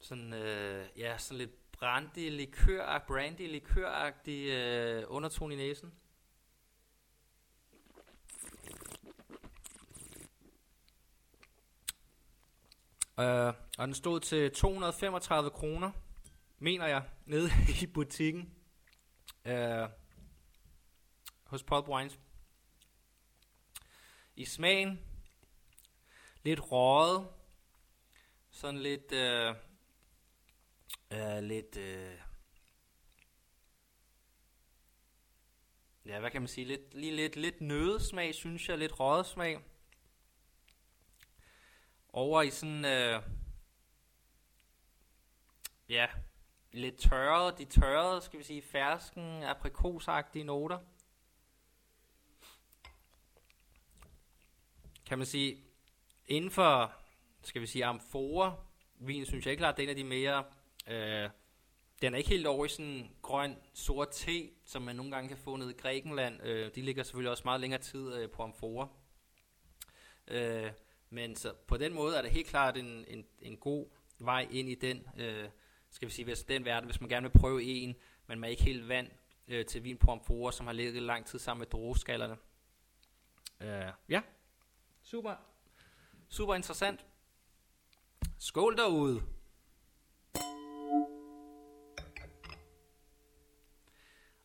Sådan, 0.00 0.32
øh, 0.32 0.86
ja, 0.96 1.18
sådan 1.18 1.38
lidt 1.38 1.72
brandy 1.72 2.30
likør, 2.30 3.04
brandy 3.08 3.50
likøragtig 3.52 4.48
øh, 4.48 5.04
undertone 5.08 5.54
i 5.54 5.56
næsen. 5.56 5.92
Uh, 13.18 13.24
og 13.78 13.86
den 13.86 13.94
stod 13.94 14.20
til 14.20 14.52
235 14.52 15.50
kroner, 15.50 15.90
mener 16.58 16.86
jeg, 16.86 17.08
nede 17.26 17.50
i 17.82 17.86
butikken 17.86 18.54
øh, 19.44 19.88
hos 21.46 21.62
Pulp 21.62 21.88
Wines. 21.88 22.20
I 24.36 24.44
smagen, 24.44 25.00
lidt 26.42 26.72
røget, 26.72 27.28
sådan 28.50 28.80
lidt, 28.80 29.12
øh, 29.12 29.54
øh, 31.10 31.42
lidt, 31.42 31.76
øh, 31.76 32.18
ja, 36.04 36.20
hvad 36.20 36.30
kan 36.30 36.42
man 36.42 36.48
sige, 36.48 36.64
lidt, 36.64 36.94
lige 36.94 37.16
lidt, 37.16 37.36
lidt 37.36 37.60
nødesmag, 37.60 38.34
synes 38.34 38.68
jeg, 38.68 38.78
lidt 38.78 39.00
røget 39.00 39.26
smag 39.26 39.60
over 42.08 42.42
i 42.42 42.50
sådan, 42.50 42.84
øh, 42.84 43.22
ja, 45.88 46.06
lidt 46.74 46.96
tørrede, 46.96 47.54
de 47.58 47.64
tørrede, 47.64 48.20
skal 48.20 48.38
vi 48.38 48.44
sige, 48.44 48.62
fersken, 48.62 49.42
aprikosagtige 49.42 50.44
noter. 50.44 50.78
Kan 55.06 55.18
man 55.18 55.26
sige, 55.26 55.64
inden 56.26 56.50
for, 56.50 56.92
skal 57.42 57.62
vi 57.62 57.66
sige, 57.66 57.84
amfora, 57.84 58.56
vin 58.94 59.26
synes 59.26 59.46
jeg 59.46 59.50
ikke 59.52 59.60
klart, 59.60 59.76
det 59.76 59.82
er 59.82 59.86
en 59.86 59.90
af 59.90 59.96
de 59.96 60.04
mere, 60.04 60.44
øh, 60.86 61.30
den 62.02 62.14
er 62.14 62.18
ikke 62.18 62.30
helt 62.30 62.46
over 62.46 62.64
i 62.64 62.68
sådan 62.68 63.10
grøn, 63.22 63.56
sort 63.74 64.08
te, 64.12 64.50
som 64.64 64.82
man 64.82 64.96
nogle 64.96 65.12
gange 65.12 65.28
kan 65.28 65.38
få 65.38 65.56
nede 65.56 65.70
i 65.70 65.76
Grækenland. 65.76 66.42
Øh, 66.42 66.74
de 66.74 66.82
ligger 66.82 67.02
selvfølgelig 67.02 67.30
også 67.30 67.42
meget 67.44 67.60
længere 67.60 67.80
tid 67.80 68.14
øh, 68.14 68.30
på 68.30 68.42
amfora. 68.42 68.88
Øh, 70.28 70.70
men 71.10 71.36
så 71.36 71.52
på 71.66 71.76
den 71.76 71.94
måde 71.94 72.16
er 72.16 72.22
det 72.22 72.30
helt 72.30 72.46
klart 72.46 72.76
en, 72.76 73.04
en, 73.08 73.26
en 73.38 73.56
god 73.56 73.86
vej 74.18 74.48
ind 74.50 74.68
i 74.68 74.74
den, 74.74 75.06
øh, 75.16 75.48
skal 75.94 76.08
vi 76.08 76.12
sige, 76.12 76.24
hvis 76.24 76.42
den 76.42 76.64
verden, 76.64 76.88
hvis 76.88 77.00
man 77.00 77.10
gerne 77.10 77.30
vil 77.30 77.40
prøve 77.40 77.62
en, 77.62 77.96
men 78.26 78.40
man 78.40 78.48
er 78.48 78.50
ikke 78.50 78.62
helt 78.62 78.88
vant 78.88 79.12
øh, 79.48 79.66
til 79.66 79.84
vin 79.84 79.96
på 79.96 80.10
amfora, 80.10 80.52
som 80.52 80.66
har 80.66 80.72
ligget 80.72 81.02
lang 81.02 81.26
tid 81.26 81.38
sammen 81.38 81.58
med 81.60 81.66
drueskallerne. 81.66 82.36
Øh, 83.60 83.92
ja, 84.08 84.22
super. 85.02 85.34
Super 86.28 86.54
interessant. 86.54 87.06
Skål 88.38 88.76
derude. 88.76 89.22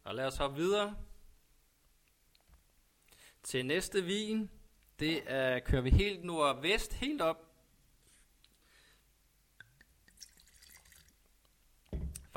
Og 0.03 0.15
lad 0.15 0.25
os 0.25 0.37
hoppe 0.37 0.55
videre 0.55 0.95
til 3.43 3.65
næste 3.65 4.03
vin. 4.03 4.49
Det 4.99 5.23
er, 5.25 5.59
kører 5.59 5.81
vi 5.81 5.89
helt 5.89 6.23
nordvest, 6.23 6.93
helt 6.93 7.21
op. 7.21 7.48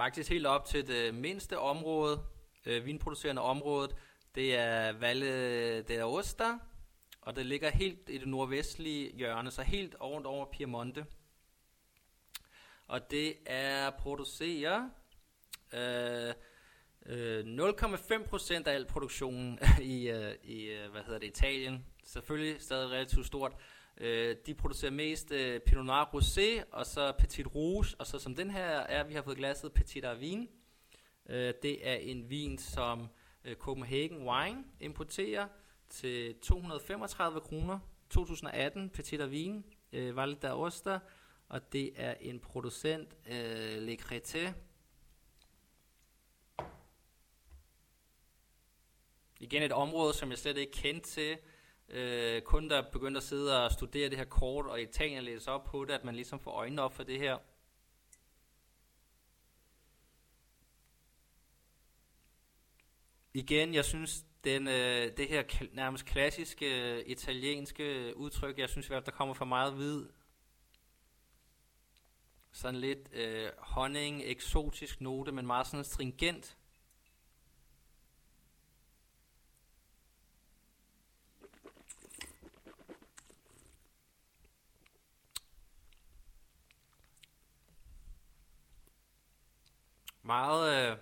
Faktisk 0.02 0.30
helt 0.30 0.46
op 0.46 0.64
til 0.64 0.86
det 0.86 1.14
mindste 1.14 1.58
område, 1.58 2.22
øh, 2.66 2.84
vinproducerende 2.84 3.42
område. 3.42 3.88
Det 4.34 4.56
er 4.56 4.92
Valle 4.92 5.80
d'Aosta, 5.80 6.44
og 7.20 7.36
det 7.36 7.46
ligger 7.46 7.70
helt 7.70 7.98
i 8.08 8.18
det 8.18 8.28
nordvestlige 8.28 9.12
hjørne, 9.12 9.50
så 9.50 9.62
helt 9.62 9.96
rundt 10.00 10.26
over 10.26 10.46
Piemonte. 10.52 11.06
Og 12.86 13.10
det 13.10 13.34
er 13.46 13.90
produceret 13.90 14.90
øh, 15.74 16.34
øh, 17.06 17.44
0,5% 17.44 18.68
af 18.68 18.74
al 18.74 18.86
produktionen 18.86 19.58
i, 19.82 20.08
øh, 20.08 20.34
i 20.44 20.62
øh, 20.64 20.90
hvad 20.90 21.02
hedder 21.02 21.18
det, 21.18 21.26
Italien 21.26 21.86
selvfølgelig 22.04 22.62
stadig 22.62 22.90
relativt 22.90 23.26
stort. 23.26 23.52
Øh, 23.96 24.36
de 24.46 24.54
producerer 24.54 24.90
mest 24.92 25.32
øh, 25.32 25.60
Pinot 25.60 25.86
Noir 25.86 26.04
Rosé, 26.04 26.64
og 26.72 26.86
så 26.86 27.12
Petit 27.18 27.46
Rouge, 27.54 27.96
og 27.98 28.06
så 28.06 28.18
som 28.18 28.34
den 28.34 28.50
her 28.50 28.64
er, 28.68 29.04
vi 29.04 29.14
har 29.14 29.22
fået 29.22 29.36
glasset 29.36 29.72
Petit 29.72 30.04
Arvin. 30.04 30.48
Øh, 31.28 31.54
det 31.62 31.88
er 31.88 31.94
en 31.94 32.30
vin, 32.30 32.58
som 32.58 33.08
øh, 33.44 33.56
Copenhagen 33.56 34.28
Wine 34.28 34.64
importerer 34.80 35.48
til 35.88 36.34
235 36.38 37.40
kroner. 37.40 37.78
2018 38.10 38.90
Petit 38.90 39.20
Arvin. 39.20 39.64
øh, 39.92 40.16
Val 40.16 40.36
d'Aosta, 40.44 40.98
og 41.48 41.72
det 41.72 41.92
er 41.96 42.14
en 42.20 42.40
producent, 42.40 43.16
øh, 43.26 43.82
Le 43.82 43.96
Crété. 44.02 44.52
Igen 49.40 49.62
et 49.62 49.72
område, 49.72 50.14
som 50.14 50.30
jeg 50.30 50.38
slet 50.38 50.56
ikke 50.56 50.72
kendte 50.72 51.10
til. 51.10 51.38
Øh, 51.92 52.42
kun 52.42 52.70
der 52.70 52.90
begyndte 52.90 53.18
at 53.18 53.24
sidde 53.24 53.64
og 53.64 53.72
studere 53.72 54.10
det 54.10 54.18
her 54.18 54.24
kort, 54.24 54.66
og 54.66 54.82
Italien 54.82 55.24
læse 55.24 55.50
op 55.50 55.64
på 55.64 55.84
det, 55.84 55.92
at 55.92 56.04
man 56.04 56.14
ligesom 56.14 56.40
får 56.40 56.50
øjnene 56.50 56.82
op 56.82 56.94
for 56.94 57.02
det 57.02 57.18
her. 57.18 57.38
Igen, 63.34 63.74
jeg 63.74 63.84
synes, 63.84 64.24
den, 64.44 64.68
øh, 64.68 65.16
det 65.16 65.28
her 65.28 65.42
kl- 65.42 65.74
nærmest 65.74 66.04
klassiske 66.04 66.92
øh, 66.92 67.04
italienske 67.06 68.12
udtryk, 68.16 68.58
jeg 68.58 68.68
synes, 68.68 68.90
at 68.90 69.06
der 69.06 69.12
kommer 69.12 69.34
for 69.34 69.44
meget 69.44 69.72
hvid. 69.72 70.08
Sådan 72.52 72.80
lidt 72.80 73.12
øh, 73.12 73.50
honning, 73.58 74.22
eksotisk 74.24 75.00
note, 75.00 75.32
men 75.32 75.46
meget 75.46 75.66
sådan 75.66 75.84
stringent. 75.84 76.56
Meget... 90.32 90.90
Øh, 90.90 90.98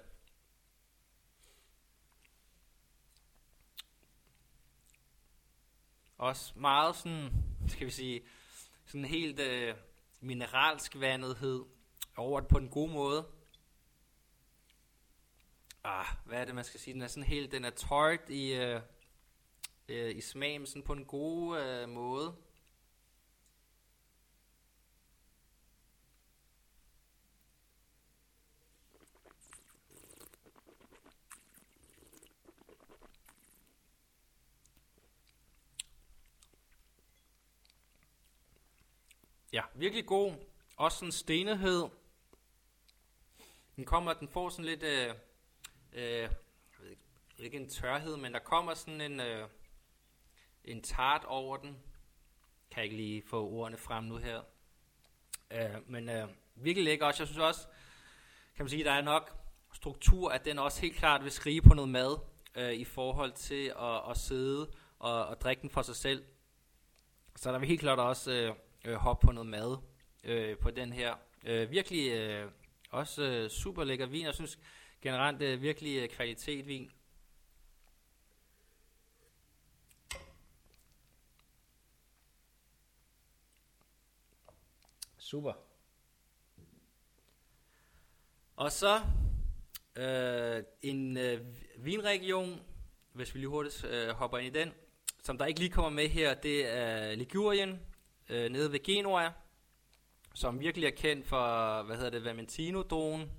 Også 6.19 6.53
meget 6.57 6.97
sådan, 6.97 7.33
skal 7.69 7.87
vi 7.87 7.91
sige, 7.91 8.23
sådan 8.87 9.05
helt 9.05 9.41
øh, 9.41 9.75
mineralsk 10.21 11.01
vandethed 11.01 11.65
over 12.17 12.41
på 12.41 12.59
den 12.59 12.69
gode 12.69 12.93
måde. 12.93 13.27
Ah, 15.85 16.07
hvad 16.25 16.41
er 16.41 16.45
det, 16.45 16.55
man 16.55 16.65
skal 16.65 16.81
sige? 16.81 16.95
Den 16.95 17.03
er 17.03 17.07
sådan 17.07 17.29
helt, 17.29 17.53
den 17.53 17.65
er 17.65 17.71
tart 17.71 18.31
i, 18.31 18.53
øh, 18.53 18.81
øh, 19.89 20.17
i 20.17 20.21
smagen, 20.21 20.67
sådan 20.67 20.83
på 20.83 20.93
en 20.93 21.05
god 21.05 21.61
øh, 21.61 21.89
måde. 21.89 22.37
Ja, 39.53 39.63
virkelig 39.75 40.07
god. 40.07 40.35
Også 40.77 40.99
sådan 40.99 41.13
stenighed. 41.13 41.89
Den 43.77 43.85
kommer, 43.85 44.13
den 44.13 44.29
får 44.29 44.49
sådan 44.49 44.65
lidt, 44.65 44.83
øh, 44.83 45.15
øh, 45.93 46.03
jeg 46.03 46.31
ved 46.79 46.91
ikke, 46.91 47.03
ikke 47.39 47.57
en 47.57 47.69
tørhed, 47.69 48.17
men 48.17 48.33
der 48.33 48.39
kommer 48.39 48.75
sådan 48.75 49.01
en, 49.01 49.21
øh, 49.21 49.49
en 50.65 50.83
tart 50.83 51.25
over 51.25 51.57
den. 51.57 51.79
Kan 52.71 52.77
jeg 52.77 52.85
ikke 52.85 52.97
lige 52.97 53.23
få 53.27 53.49
ordene 53.49 53.79
frem 53.79 54.05
nu 54.05 54.17
her. 54.17 54.43
Øh, 55.51 55.91
men 55.91 56.09
øh, 56.09 56.29
virkelig 56.55 56.85
lækker 56.85 57.07
også. 57.07 57.23
Jeg 57.23 57.29
synes 57.29 57.41
også, 57.41 57.67
kan 58.57 58.65
man 58.65 58.71
sige, 58.71 58.85
der 58.85 58.93
er 58.93 59.03
nok 59.03 59.37
struktur, 59.73 60.31
at 60.31 60.45
den 60.45 60.59
også 60.59 60.81
helt 60.81 60.97
klart 60.97 61.25
vil 61.25 61.33
skrige 61.33 61.63
på 61.63 61.75
noget 61.75 61.91
mad 61.91 62.19
øh, 62.55 62.73
i 62.73 62.85
forhold 62.85 63.33
til 63.33 63.73
at, 63.79 64.11
at 64.11 64.17
sidde 64.17 64.71
og, 64.99 65.27
og 65.27 65.41
drikke 65.41 65.63
den 65.63 65.71
for 65.71 65.83
sig 65.83 65.97
selv. 65.97 66.25
Så 67.37 67.53
der 67.53 67.59
vil 67.59 67.69
helt 67.69 67.81
klart 67.81 67.99
også 67.99 68.33
øh, 68.33 68.55
øh, 68.85 68.95
hoppe 68.95 69.27
på 69.27 69.33
noget 69.33 69.47
mad 69.47 69.77
øh, 70.25 70.59
på 70.59 70.71
den 70.71 70.93
her. 70.93 71.15
Øh, 71.45 71.71
virkelig 71.71 72.13
øh, 72.13 72.51
også 72.91 73.23
øh, 73.23 73.51
super 73.51 73.85
lækker 73.85 74.07
vin. 74.07 74.25
Jeg 74.25 74.35
synes 74.35 74.59
generelt 75.03 75.43
er 75.43 75.57
virkelig 75.57 76.03
øh, 76.03 76.09
kvalitet 76.09 76.67
vin. 76.67 76.91
Super. 85.19 85.53
Og 88.57 88.73
så 88.73 89.01
øh, 89.97 90.63
en 90.83 91.17
øh, 91.17 91.41
vinregion, 91.77 92.61
hvis 93.13 93.35
vi 93.35 93.39
lige 93.39 93.49
hurtigt 93.49 93.85
øh, 93.85 94.09
hopper 94.09 94.39
ind 94.39 94.57
i 94.57 94.59
den, 94.59 94.73
som 95.23 95.39
der 95.39 95.47
ikke 95.47 95.61
lige 95.61 95.71
kommer 95.71 95.91
med 95.91 96.09
her, 96.09 96.35
det 96.35 96.67
er 96.67 97.15
Ligurien, 97.15 97.81
øh, 98.31 98.51
nede 98.51 98.73
ved 98.73 98.83
Genoa, 98.83 99.31
som 100.35 100.61
virkelig 100.61 100.87
er 100.87 100.91
kendt 100.91 101.27
for, 101.27 101.83
hvad 101.83 101.97
hedder 101.97 102.11
det, 102.11 102.25
Vermentino-druen. 102.25 103.31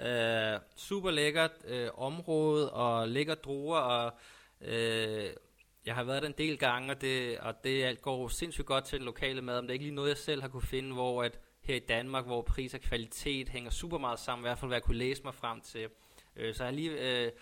Øh, 0.00 0.60
super 0.76 1.10
lækkert 1.10 1.50
øh, 1.64 1.90
område 1.94 2.72
og 2.72 3.08
lækker 3.08 3.34
druer, 3.34 3.78
og 3.78 4.12
øh, 4.60 5.30
jeg 5.86 5.94
har 5.94 6.04
været 6.04 6.22
der 6.22 6.28
en 6.28 6.34
del 6.38 6.58
gange, 6.58 6.92
og 6.92 7.00
det, 7.00 7.38
og 7.38 7.64
det 7.64 7.84
alt 7.84 8.02
går 8.02 8.28
sindssygt 8.28 8.66
godt 8.66 8.84
til 8.84 8.98
den 8.98 9.04
lokale 9.04 9.42
mad, 9.42 9.60
men 9.60 9.62
det 9.62 9.70
er 9.70 9.72
ikke 9.72 9.84
lige 9.84 9.94
noget, 9.94 10.08
jeg 10.08 10.16
selv 10.16 10.42
har 10.42 10.48
kunne 10.48 10.62
finde, 10.62 10.92
hvor 10.92 11.22
at 11.22 11.40
her 11.60 11.74
i 11.74 11.78
Danmark, 11.78 12.26
hvor 12.26 12.42
pris 12.42 12.74
og 12.74 12.80
kvalitet 12.80 13.48
hænger 13.48 13.70
super 13.70 13.98
meget 13.98 14.18
sammen, 14.18 14.44
i 14.44 14.48
hvert 14.48 14.58
fald 14.58 14.68
hvad 14.68 14.76
jeg 14.76 14.82
kunne 14.82 14.96
læse 14.96 15.22
mig 15.24 15.34
frem 15.34 15.60
til. 15.60 15.88
Øh, 16.36 16.54
så 16.54 16.64
jeg 16.64 16.72
har 16.72 16.76
lige 16.76 16.90
øh, 16.90 17.32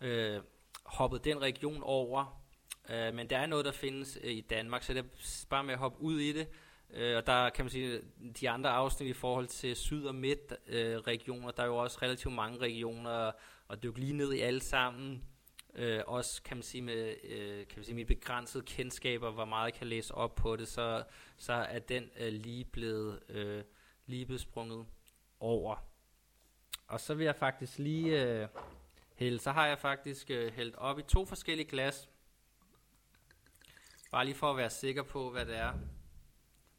øh, 0.00 0.40
hoppet 0.84 1.24
den 1.24 1.42
region 1.42 1.82
over, 1.82 2.45
Øh, 2.90 3.14
men 3.14 3.30
der 3.30 3.38
er 3.38 3.46
noget, 3.46 3.64
der 3.64 3.72
findes 3.72 4.18
øh, 4.22 4.32
i 4.32 4.40
Danmark, 4.40 4.82
så 4.82 4.94
det 4.94 5.00
er 5.00 5.46
bare 5.50 5.64
med 5.64 5.72
at 5.72 5.78
hoppe 5.78 6.00
ud 6.00 6.18
i 6.18 6.32
det. 6.32 6.48
Øh, 6.90 7.16
og 7.16 7.26
der 7.26 7.50
kan 7.50 7.64
man 7.64 7.70
sige, 7.70 8.00
de 8.40 8.50
andre 8.50 8.70
afsnit 8.70 9.08
i 9.08 9.12
forhold 9.12 9.46
til 9.46 9.76
syd- 9.76 10.04
og 10.04 10.14
midt 10.14 10.54
øh, 10.66 10.96
regioner, 10.96 11.50
der 11.50 11.62
er 11.62 11.66
jo 11.66 11.76
også 11.76 11.98
relativt 12.02 12.34
mange 12.34 12.58
regioner, 12.58 13.32
og 13.68 13.82
dykke 13.82 14.00
lige 14.00 14.12
ned 14.12 14.32
i 14.32 14.40
alle 14.40 14.60
sammen. 14.60 15.24
Øh, 15.74 16.02
også 16.06 16.42
kan 16.42 16.56
man 16.56 16.62
sige 16.62 16.82
med 16.82 17.14
øh, 17.24 17.58
kan 17.58 17.76
man 17.76 17.84
sige, 17.84 17.94
mit 17.94 18.06
begrænsede 18.06 18.64
kendskaber, 18.64 19.30
hvor 19.30 19.44
meget 19.44 19.64
jeg 19.64 19.74
kan 19.74 19.86
læse 19.86 20.14
op 20.14 20.34
på 20.34 20.56
det, 20.56 20.68
så, 20.68 21.04
så 21.36 21.52
er 21.52 21.78
den 21.78 22.10
øh, 22.18 22.32
lige 22.32 22.64
blevet 22.64 23.20
øh, 23.28 23.64
lige 24.06 24.26
blevet 24.26 24.40
sprunget 24.40 24.86
over. 25.40 25.76
Og 26.86 27.00
så 27.00 27.14
vil 27.14 27.24
jeg 27.24 27.36
faktisk 27.36 27.78
lige 27.78 28.24
øh, 28.24 28.48
hælde, 29.14 29.38
så 29.38 29.52
har 29.52 29.66
jeg 29.66 29.78
faktisk 29.78 30.30
øh, 30.30 30.52
hældt 30.52 30.76
op 30.76 30.98
i 30.98 31.02
to 31.02 31.24
forskellige 31.24 31.68
glas, 31.68 32.08
Bare 34.16 34.24
lige 34.24 34.34
for 34.34 34.50
at 34.50 34.56
være 34.56 34.70
sikker 34.70 35.02
på, 35.02 35.30
hvad 35.30 35.46
det 35.46 35.56
er, 35.56 35.72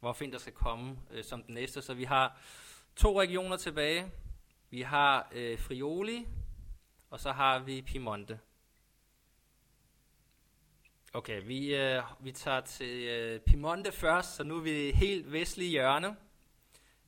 hvor 0.00 0.12
fint 0.12 0.32
der 0.32 0.38
skal 0.38 0.52
komme 0.52 0.98
øh, 1.10 1.24
som 1.24 1.42
den 1.42 1.54
næste. 1.54 1.82
Så 1.82 1.94
vi 1.94 2.04
har 2.04 2.40
to 2.96 3.20
regioner 3.20 3.56
tilbage. 3.56 4.12
Vi 4.70 4.82
har 4.82 5.28
øh, 5.32 5.58
Friuli, 5.58 6.26
og 7.10 7.20
så 7.20 7.32
har 7.32 7.58
vi 7.58 7.82
Piemonte. 7.82 8.40
Okay, 11.12 11.42
vi, 11.46 11.74
øh, 11.74 12.02
vi 12.20 12.32
tager 12.32 12.60
til 12.60 13.08
øh, 13.08 13.40
Piemonte 13.40 13.92
først, 13.92 14.36
så 14.36 14.44
nu 14.44 14.56
er 14.56 14.62
vi 14.62 14.90
helt 14.94 15.32
vestlige 15.32 15.70
hjørne. 15.70 16.16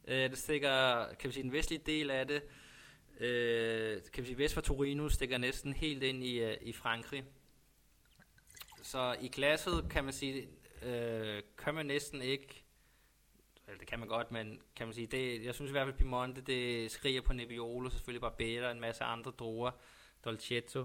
Øh, 0.08 0.30
det 0.30 0.38
stikker, 0.38 1.06
kan 1.14 1.28
vi 1.28 1.32
sige, 1.32 1.42
den 1.42 1.52
vestlige 1.52 1.82
del 1.86 2.10
af 2.10 2.26
det, 2.26 2.42
øh, 3.20 4.02
kan 4.12 4.22
vi 4.22 4.26
sige, 4.26 4.38
vest 4.38 4.54
for 4.54 4.60
Torino, 4.60 5.08
stikker 5.08 5.38
næsten 5.38 5.72
helt 5.72 6.02
ind 6.02 6.24
i, 6.24 6.38
øh, 6.38 6.56
i 6.60 6.72
Frankrig. 6.72 7.24
Så 8.82 9.16
i 9.20 9.28
glasset 9.28 9.86
kan 9.90 10.04
man 10.04 10.12
sige, 10.12 10.48
øh, 10.82 11.42
kan 11.58 11.74
man 11.74 11.86
næsten 11.86 12.22
ikke, 12.22 12.64
eller 13.66 13.78
det 13.78 13.88
kan 13.88 13.98
man 13.98 14.08
godt, 14.08 14.30
men 14.30 14.60
kan 14.76 14.86
man 14.86 14.94
sige, 14.94 15.06
det, 15.06 15.44
jeg 15.44 15.54
synes 15.54 15.70
i 15.70 15.72
hvert 15.72 15.86
fald 15.86 15.96
Piemonte, 15.96 16.40
det 16.40 16.90
skriger 16.90 17.20
på 17.20 17.32
Nebbiolo, 17.32 17.90
selvfølgelig 17.90 18.20
Barbera 18.20 18.66
og 18.66 18.72
en 18.72 18.80
masse 18.80 19.04
andre 19.04 19.30
druer, 19.30 19.70
Dolcetto. 20.24 20.84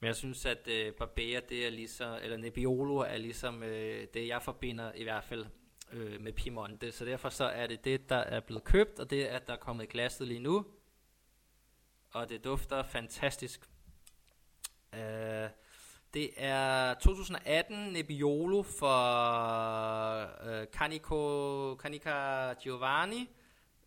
Men 0.00 0.06
jeg 0.06 0.16
synes, 0.16 0.46
at 0.46 0.68
øh, 0.68 0.92
Barbera, 0.92 1.40
det 1.48 1.66
er 1.66 1.70
ligesom, 1.70 2.18
eller 2.22 2.36
Nebbiolo 2.36 2.96
er 2.96 3.16
ligesom 3.16 3.62
øh, 3.62 4.06
det, 4.14 4.28
jeg 4.28 4.42
forbinder 4.42 4.92
i 4.92 5.02
hvert 5.02 5.24
fald 5.24 5.46
øh, 5.92 6.20
med 6.20 6.32
Piemonte. 6.32 6.92
Så 6.92 7.04
derfor 7.04 7.28
så 7.28 7.44
er 7.44 7.66
det 7.66 7.84
det, 7.84 8.08
der 8.08 8.16
er 8.16 8.40
blevet 8.40 8.64
købt, 8.64 8.98
og 8.98 9.10
det 9.10 9.30
er, 9.30 9.36
at 9.36 9.46
der 9.46 9.52
er 9.52 9.58
kommet 9.58 9.84
i 9.84 9.86
glasset 9.86 10.28
lige 10.28 10.40
nu. 10.40 10.66
Og 12.10 12.28
det 12.28 12.44
dufter 12.44 12.82
fantastisk. 12.82 13.60
Øh, 14.94 15.48
det 16.16 16.30
er 16.36 16.94
2018 16.94 17.92
Nebbiolo 17.92 18.62
for 18.62 18.98
øh, 20.48 20.66
Canico, 20.66 21.74
Canica 21.74 22.52
Giovanni. 22.52 23.30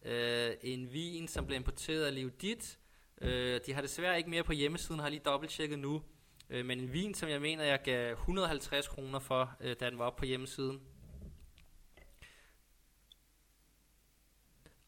Øh, 0.05 0.51
en 0.61 0.93
vin, 0.93 1.27
som 1.27 1.45
blev 1.45 1.55
importeret 1.55 2.05
af 2.05 2.15
Leodit. 2.15 2.79
Øh, 3.21 3.59
de 3.65 3.73
har 3.73 3.81
desværre 3.81 4.17
ikke 4.17 4.29
mere 4.29 4.43
på 4.43 4.53
hjemmesiden, 4.53 4.99
har 4.99 5.09
lige 5.09 5.21
dobbelttjekket 5.25 5.79
nu. 5.79 6.01
Øh, 6.49 6.65
men 6.65 6.79
en 6.79 6.93
vin, 6.93 7.13
som 7.13 7.29
jeg 7.29 7.41
mener, 7.41 7.63
jeg 7.63 7.81
gav 7.83 8.11
150 8.11 8.87
kroner 8.87 9.19
for, 9.19 9.55
øh, 9.59 9.75
da 9.79 9.89
den 9.89 9.99
var 9.99 10.05
oppe 10.05 10.19
på 10.19 10.25
hjemmesiden. 10.25 10.81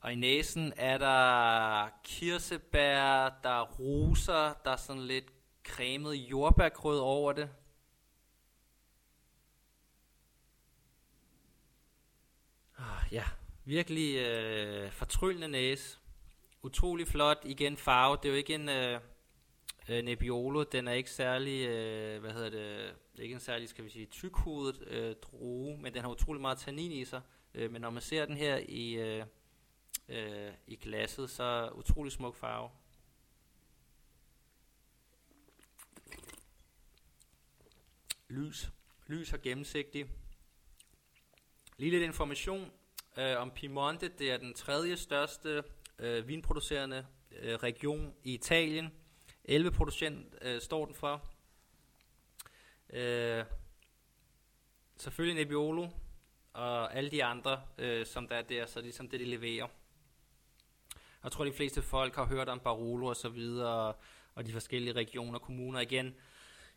Og 0.02 0.14
i 0.14 0.16
næsen 0.16 0.74
er 0.78 0.98
der 0.98 1.90
kirsebær, 2.04 3.30
der 3.44 3.50
er 3.50 3.72
roser, 3.80 4.54
der 4.66 4.72
er 4.72 4.76
sådan 4.76 5.02
lidt 5.02 5.41
cremet 5.72 6.14
jordbærgrød 6.14 7.00
over 7.00 7.34
det. 7.34 7.50
Ah, 12.78 13.04
ja, 13.12 13.24
virkelig 13.66 14.16
øh, 14.18 14.92
fortryllende 14.92 15.48
næse. 15.48 15.98
Utrolig 16.64 17.08
flot, 17.08 17.38
igen 17.46 17.78
farve. 17.78 18.18
Det 18.18 18.26
er 18.26 18.30
jo 18.30 18.36
ikke 18.36 18.56
en 18.56 18.70
øh, 18.70 19.00
øh, 19.90 20.04
Nebbiolo, 20.04 20.64
den 20.64 20.88
er 20.88 20.92
ikke 20.92 21.12
særlig, 21.12 21.68
øh, 21.68 22.22
hvad 22.22 22.32
hedder 22.32 22.50
det, 22.50 22.96
ikke 23.20 23.34
en 23.34 23.40
særlig, 23.40 23.70
skal 23.70 23.86
vi 23.86 23.90
sige, 23.90 24.06
tykhudet 24.06 24.88
øh, 24.88 25.16
drue, 25.16 25.78
men 25.78 25.94
den 25.94 26.02
har 26.02 26.10
utrolig 26.10 26.42
meget 26.42 26.58
tannin 26.58 26.92
i 26.92 27.06
sig. 27.06 27.22
Øh, 27.54 27.72
men 27.72 27.82
når 27.82 27.90
man 27.90 28.02
ser 28.02 28.26
den 28.26 28.38
her 28.38 28.58
i, 28.58 28.94
øh, 28.94 29.26
øh, 30.10 30.52
i 30.68 30.76
glasset, 30.76 31.30
så 31.30 31.70
utrolig 31.76 32.12
smuk 32.12 32.36
farve. 32.36 32.70
Lys. 38.32 38.72
Lys 39.08 39.34
og 39.34 39.42
gennemsigtig. 39.42 40.06
Lige 41.78 41.92
lidt 41.92 42.04
information 42.04 42.72
øh, 43.18 43.38
om 43.38 43.52
Piemonte. 43.52 44.08
Det 44.20 44.32
er 44.32 44.38
den 44.38 44.54
tredje 44.54 44.98
største 44.98 45.64
øh, 46.00 46.28
vinproducerende 46.28 47.06
øh, 47.32 47.56
region 47.56 48.14
i 48.24 48.34
Italien. 48.34 48.92
11 49.44 49.72
producent 49.72 50.36
øh, 50.42 50.62
står 50.62 50.86
den 50.86 50.96
for. 50.96 51.30
Øh, 52.90 53.46
selvfølgelig 54.98 55.36
Nebbiolo 55.36 55.88
og 56.54 56.96
alle 56.96 57.12
de 57.12 57.24
andre, 57.24 57.62
øh, 57.78 58.06
som 58.06 58.28
der 58.28 58.36
er 58.36 58.42
der, 58.42 58.66
så 58.66 58.82
ligesom 58.82 59.10
det, 59.10 59.20
de 59.20 59.26
leverer. 59.26 59.68
Jeg 61.24 61.32
tror, 61.32 61.46
de 61.46 61.54
fleste 61.54 61.82
folk 61.82 62.16
har 62.16 62.26
hørt 62.26 62.50
om 62.50 62.60
Barolo 62.60 63.06
og 63.06 63.16
så 63.16 63.30
videre, 63.30 63.94
og 64.36 64.46
de 64.46 64.52
forskellige 64.52 64.94
regioner 64.94 65.40
og 65.40 65.46
kommuner 65.46 65.80
igen. 65.80 66.16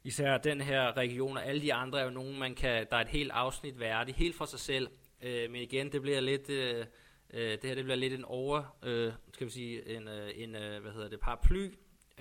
Især 0.07 0.39
den 0.39 0.61
her 0.61 0.97
region 0.97 1.37
og 1.37 1.47
alle 1.47 1.63
de 1.63 1.75
andre 1.75 2.01
er 2.01 2.05
jo 2.05 2.11
nogen, 2.11 2.39
man 2.39 2.55
kan, 2.55 2.87
der 2.91 2.97
er 2.97 3.01
et 3.01 3.09
helt 3.09 3.33
afsnit 3.33 3.81
værdigt, 3.81 4.17
helt 4.17 4.37
for 4.37 4.45
sig 4.45 4.59
selv. 4.59 4.89
Øh, 5.23 5.51
men 5.51 5.63
igen, 5.63 5.93
det 5.93 6.03
bliver 6.03 6.21
lidt, 6.21 6.51
øh, 6.51 6.87
øh, 7.31 7.51
det 7.51 7.65
her 7.65 7.75
det 7.75 7.85
bliver 7.85 7.97
lidt 7.97 8.13
en 8.13 8.25
over, 8.25 8.77
øh, 8.83 9.13
skal 9.33 9.47
vi 9.47 9.53
sige, 9.53 9.97
en, 9.97 10.09
øh, 10.09 10.31
en 10.35 10.57
øh, 10.57 10.83
hvad 10.83 10.93
hedder 10.93 11.09
det, 11.09 11.21
paraply 11.21 11.71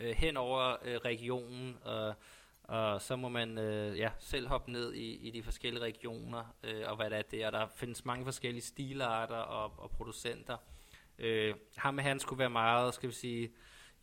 øh, 0.02 0.15
hen 0.15 0.38
over 0.38 0.76
øh, 0.86 0.96
regionen, 0.96 1.78
og, 1.82 2.13
og 2.63 3.02
så 3.02 3.15
må 3.15 3.30
man 3.30 3.58
øh, 3.58 3.98
ja, 3.98 4.10
selv 4.19 4.48
hoppe 4.48 4.72
ned 4.72 4.93
i, 4.93 5.28
i 5.28 5.32
de 5.32 5.43
forskellige 5.43 5.84
regioner, 5.84 6.56
øh, 6.63 6.84
og 6.86 6.96
hvad 6.96 7.10
det 7.10 7.43
er 7.43 7.52
der. 7.52 7.60
Der 7.60 7.67
findes 7.76 8.06
mange 8.06 8.26
forskellige 8.26 8.63
stilarter 8.63 9.36
og, 9.36 9.74
og 9.78 9.91
producenter. 9.91 10.58
Øh, 11.19 11.56
ham 11.76 11.98
han 11.98 12.19
skulle 12.19 12.39
være 12.39 12.50
meget, 12.50 12.93
skal 12.93 13.10
vi 13.10 13.13
sige, 13.13 13.52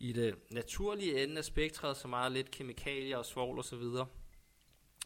i 0.01 0.13
det 0.13 0.35
naturlige 0.49 1.23
ende 1.23 1.37
af 1.37 1.45
spektret, 1.45 1.97
så 1.97 2.07
meget 2.07 2.31
lidt 2.31 2.51
kemikalier 2.51 3.17
og 3.17 3.25
svovl 3.25 3.57
og 3.57 3.65
så 3.65 3.75
videre. 3.75 4.07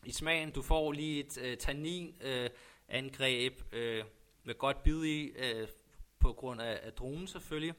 I 0.05 0.11
smagen, 0.11 0.51
du 0.51 0.61
får 0.61 0.91
lige 0.91 1.19
et 1.19 1.37
øh, 1.41 1.57
tannin 1.57 2.15
øh, 2.21 2.49
angreb 2.87 3.73
øh, 3.73 4.03
med 4.43 4.57
godt 4.57 4.83
bid 4.83 5.03
i, 5.03 5.25
øh, 5.25 5.67
på 6.19 6.33
grund 6.33 6.61
af, 6.61 6.79
af 6.83 6.93
dronen 6.93 7.27
selvfølgelig. 7.27 7.73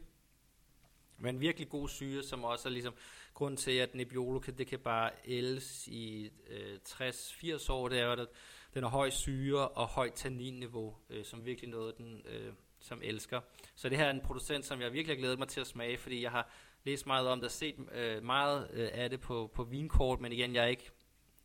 Men 1.19 1.41
virkelig 1.41 1.69
god 1.69 1.89
syre, 1.89 2.23
som 2.23 2.45
også 2.45 2.69
er 2.69 2.73
ligesom 2.73 2.95
grund 3.35 3.57
til, 3.57 3.71
at 3.71 3.95
Nebbiolo 3.95 4.39
kan, 4.39 4.59
det 4.59 4.67
kan 4.67 4.79
bare 4.79 5.11
ældes 5.25 5.89
i 5.89 6.31
øh, 6.49 6.79
60-80 6.89 7.73
år, 7.73 7.89
det 7.89 8.01
er 8.01 8.13
at 8.13 8.29
den 8.75 8.83
har 8.83 8.91
høj 8.91 9.11
syre 9.11 9.69
og 9.69 9.87
højt 9.87 10.15
tanninniveau, 10.15 10.97
øh, 11.11 11.25
som 11.25 11.45
virkelig 11.45 11.71
noget, 11.71 11.99
den 11.99 12.23
øh, 12.27 12.53
som 12.81 13.01
elsker. 13.03 13.41
Så 13.75 13.89
det 13.89 13.99
her 13.99 14.05
er 14.05 14.11
en 14.11 14.21
producent, 14.21 14.65
som 14.65 14.81
jeg 14.81 14.93
virkelig 14.93 15.17
har 15.17 15.21
glædet 15.21 15.39
mig 15.39 15.49
til 15.49 15.61
at 15.61 15.67
smage, 15.67 15.99
fordi 15.99 16.23
jeg 16.23 16.31
har 16.31 16.51
læst 16.87 17.07
meget 17.07 17.29
om 17.29 17.41
det, 17.41 17.53
set 17.53 17.89
øh, 17.93 18.23
meget 18.23 18.71
øh, 18.73 18.91
af 18.93 19.11
det 19.11 19.21
på, 19.21 19.51
på 19.55 19.65
vinkort, 19.65 20.21
men 20.21 20.33
igen, 20.33 20.55
jeg 20.55 20.65
er 20.65 20.69
ikke, 20.69 20.91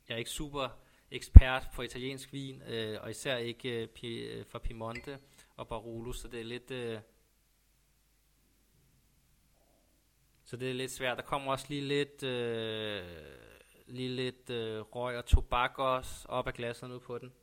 jeg 0.08 0.14
er 0.14 0.18
ikke 0.18 0.30
super 0.30 0.80
ekspert 1.12 1.68
på 1.74 1.82
italiensk 1.82 2.34
vin, 2.34 2.62
øh, 2.62 3.02
og 3.02 3.10
især 3.10 3.38
ikke 3.38 3.82
øh, 3.82 3.88
pi, 3.88 4.18
øh, 4.18 4.46
fra 4.46 4.60
Piemonte 4.60 5.20
og 5.56 5.68
Barolo, 5.68 6.14
så 6.14 6.28
det 6.28 6.40
er 6.40 6.44
lidt... 6.44 6.72
Øh, 6.72 7.00
så 10.46 10.58
det 10.58 10.70
er 10.70 10.74
lidt 10.74 10.92
svært. 10.92 11.18
Der 11.18 11.24
kommer 11.24 11.52
også 11.52 11.66
lige 11.70 11.82
lidt, 11.82 12.24
øh, 12.24 13.04
lige 13.88 14.10
lidt 14.10 14.50
øh, 14.50 14.80
røg 14.80 15.18
og 15.18 15.26
tobak 15.26 15.80
også 15.80 16.28
op 16.28 16.48
af 16.48 16.54
glasset 16.54 16.90
nu 16.90 17.00
på 17.00 17.18
den. 17.18 17.34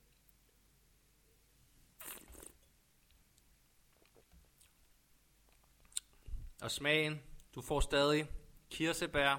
Og 6.62 6.70
smagen, 6.70 7.22
du 7.54 7.62
får 7.62 7.80
stadig 7.80 8.28
kirsebær, 8.70 9.36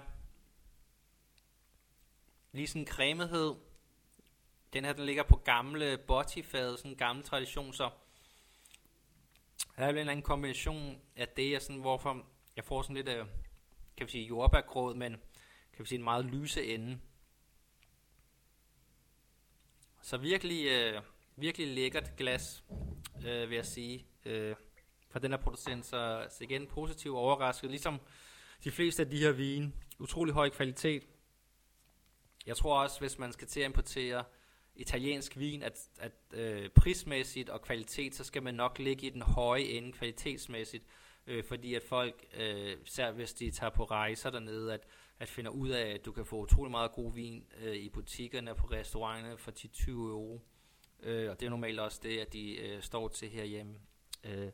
lige 2.51 2.67
sådan 2.67 2.81
en 2.81 2.87
cremethed. 2.87 3.55
Den 4.73 4.85
her, 4.85 4.93
den 4.93 5.05
ligger 5.05 5.23
på 5.23 5.35
gamle 5.35 5.97
botifade, 5.97 6.77
sådan 6.77 6.91
en 6.91 6.97
gammel 6.97 7.25
tradition, 7.25 7.73
så 7.73 7.89
der 9.75 9.85
er 9.85 9.89
en 9.89 9.97
eller 9.97 10.11
anden 10.11 10.23
kombination 10.23 11.01
af 11.15 11.27
det, 11.27 11.51
jeg 11.51 11.61
sådan, 11.61 11.81
hvorfor 11.81 12.25
jeg 12.55 12.65
får 12.65 12.81
sådan 12.81 12.95
lidt, 12.95 13.09
øh, 13.09 13.25
kan 13.97 14.07
vi 14.07 14.11
sige, 14.11 14.25
jordbærgråd, 14.25 14.95
men 14.95 15.11
kan 15.73 15.83
vi 15.83 15.85
sige 15.85 15.97
en 15.97 16.03
meget 16.03 16.25
lyse 16.25 16.65
ende. 16.65 16.99
Så 20.01 20.17
virkelig, 20.17 20.65
øh, 20.65 21.01
virkelig 21.35 21.67
lækkert 21.67 22.15
glas, 22.17 22.63
øh, 23.25 23.49
vil 23.49 23.55
jeg 23.55 23.65
sige. 23.65 24.05
Øh, 24.25 24.55
fra 25.09 25.19
den 25.19 25.31
her 25.31 25.37
producent, 25.37 25.85
så, 25.85 26.27
så 26.29 26.43
igen 26.43 26.67
positiv 26.67 27.15
overrasket, 27.15 27.69
ligesom 27.69 27.99
de 28.63 28.71
fleste 28.71 29.03
af 29.03 29.09
de 29.09 29.17
her 29.17 29.31
vine, 29.31 29.73
utrolig 29.99 30.33
høj 30.33 30.49
kvalitet. 30.49 31.03
Jeg 32.45 32.57
tror 32.57 32.81
også, 32.81 32.99
hvis 32.99 33.19
man 33.19 33.33
skal 33.33 33.47
til 33.47 33.59
at 33.59 33.65
importere 33.65 34.23
italiensk 34.75 35.37
vin, 35.37 35.63
at, 35.63 35.89
at 35.99 36.11
øh, 36.33 36.69
prismæssigt 36.69 37.49
og 37.49 37.61
kvalitet, 37.61 38.15
så 38.15 38.23
skal 38.23 38.43
man 38.43 38.55
nok 38.55 38.79
ligge 38.79 39.07
i 39.07 39.09
den 39.09 39.21
høje 39.21 39.61
ende 39.61 39.91
kvalitetsmæssigt, 39.91 40.83
øh, 41.27 41.43
fordi 41.43 41.75
at 41.75 41.83
folk, 41.83 42.25
øh, 42.37 42.77
især 42.85 43.11
hvis 43.11 43.33
de 43.33 43.51
tager 43.51 43.69
på 43.69 43.83
rejser 43.83 44.29
dernede, 44.29 44.73
at, 44.73 44.87
at 45.19 45.27
finder 45.29 45.51
ud 45.51 45.69
af, 45.69 45.89
at 45.89 46.05
du 46.05 46.11
kan 46.11 46.25
få 46.25 46.41
utrolig 46.41 46.71
meget 46.71 46.91
god 46.91 47.13
vin 47.13 47.45
øh, 47.61 47.75
i 47.75 47.89
butikkerne 47.89 48.51
og 48.51 48.57
på 48.57 48.67
restauranterne 48.67 49.37
for 49.37 49.51
10-20 49.51 49.89
euro. 49.91 50.41
Øh, 51.03 51.29
og 51.29 51.39
det 51.39 51.45
er 51.45 51.49
normalt 51.49 51.79
også 51.79 51.99
det, 52.03 52.19
at 52.19 52.33
de 52.33 52.55
øh, 52.55 52.81
står 52.81 53.07
til 53.07 53.29
herhjemme. 53.29 53.75
Øh, 54.23 54.49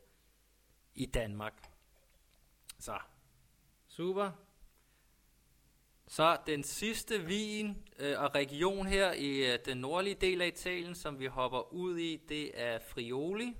i 0.96 1.06
Danmark. 1.06 1.70
Så, 2.78 2.98
super. 3.88 4.30
Så 6.08 6.38
den 6.46 6.62
sidste 6.62 7.24
vin 7.24 7.88
øh, 7.98 8.20
og 8.20 8.34
region 8.34 8.86
her 8.86 9.12
i 9.12 9.52
øh, 9.52 9.58
den 9.64 9.78
nordlige 9.78 10.14
del 10.14 10.42
af 10.42 10.46
Italien, 10.46 10.94
som 10.94 11.18
vi 11.18 11.26
hopper 11.26 11.72
ud 11.72 11.98
i, 11.98 12.16
det 12.28 12.60
er 12.60 12.78
Frioli. 12.78 13.56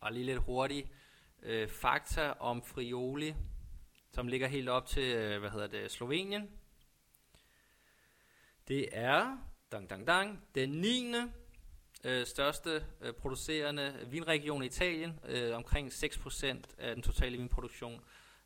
Og 0.00 0.12
lige 0.12 0.26
lidt 0.26 0.38
hurtigt 0.38 0.88
øh, 1.42 1.68
fakta 1.68 2.30
om 2.30 2.62
Frioli, 2.62 3.34
som 4.12 4.28
ligger 4.28 4.48
helt 4.48 4.68
op 4.68 4.86
til, 4.86 5.14
øh, 5.14 5.40
hvad 5.40 5.50
hedder 5.50 5.66
det, 5.66 5.90
Slovenien. 5.90 6.50
Det 8.68 8.88
er, 8.92 9.38
dang, 9.72 9.90
dang, 9.90 10.06
dang, 10.06 10.44
den 10.54 10.68
9 10.70 11.12
øh, 12.04 12.26
største 12.26 12.84
øh, 13.00 13.12
producerende 13.12 14.06
vinregion 14.06 14.62
i 14.62 14.66
Italien, 14.66 15.20
øh, 15.28 15.56
omkring 15.56 15.88
6% 15.88 16.46
af 16.78 16.94
den 16.94 17.02
totale 17.02 17.36
vinproduktion. 17.36 18.00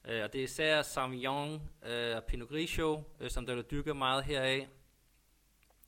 Øh, 0.05 0.25
og 0.25 0.33
det 0.33 0.39
er 0.39 0.45
især 0.45 0.83
Sauvignon 0.83 1.63
øh, 1.87 2.17
og 2.17 2.25
Pinot 2.25 2.49
Grigio, 2.49 3.03
øh, 3.21 3.31
som 3.31 3.47
der 3.47 3.57
er 3.57 3.63
dyrket 3.63 3.97
meget 3.97 4.25
heraf. 4.25 4.69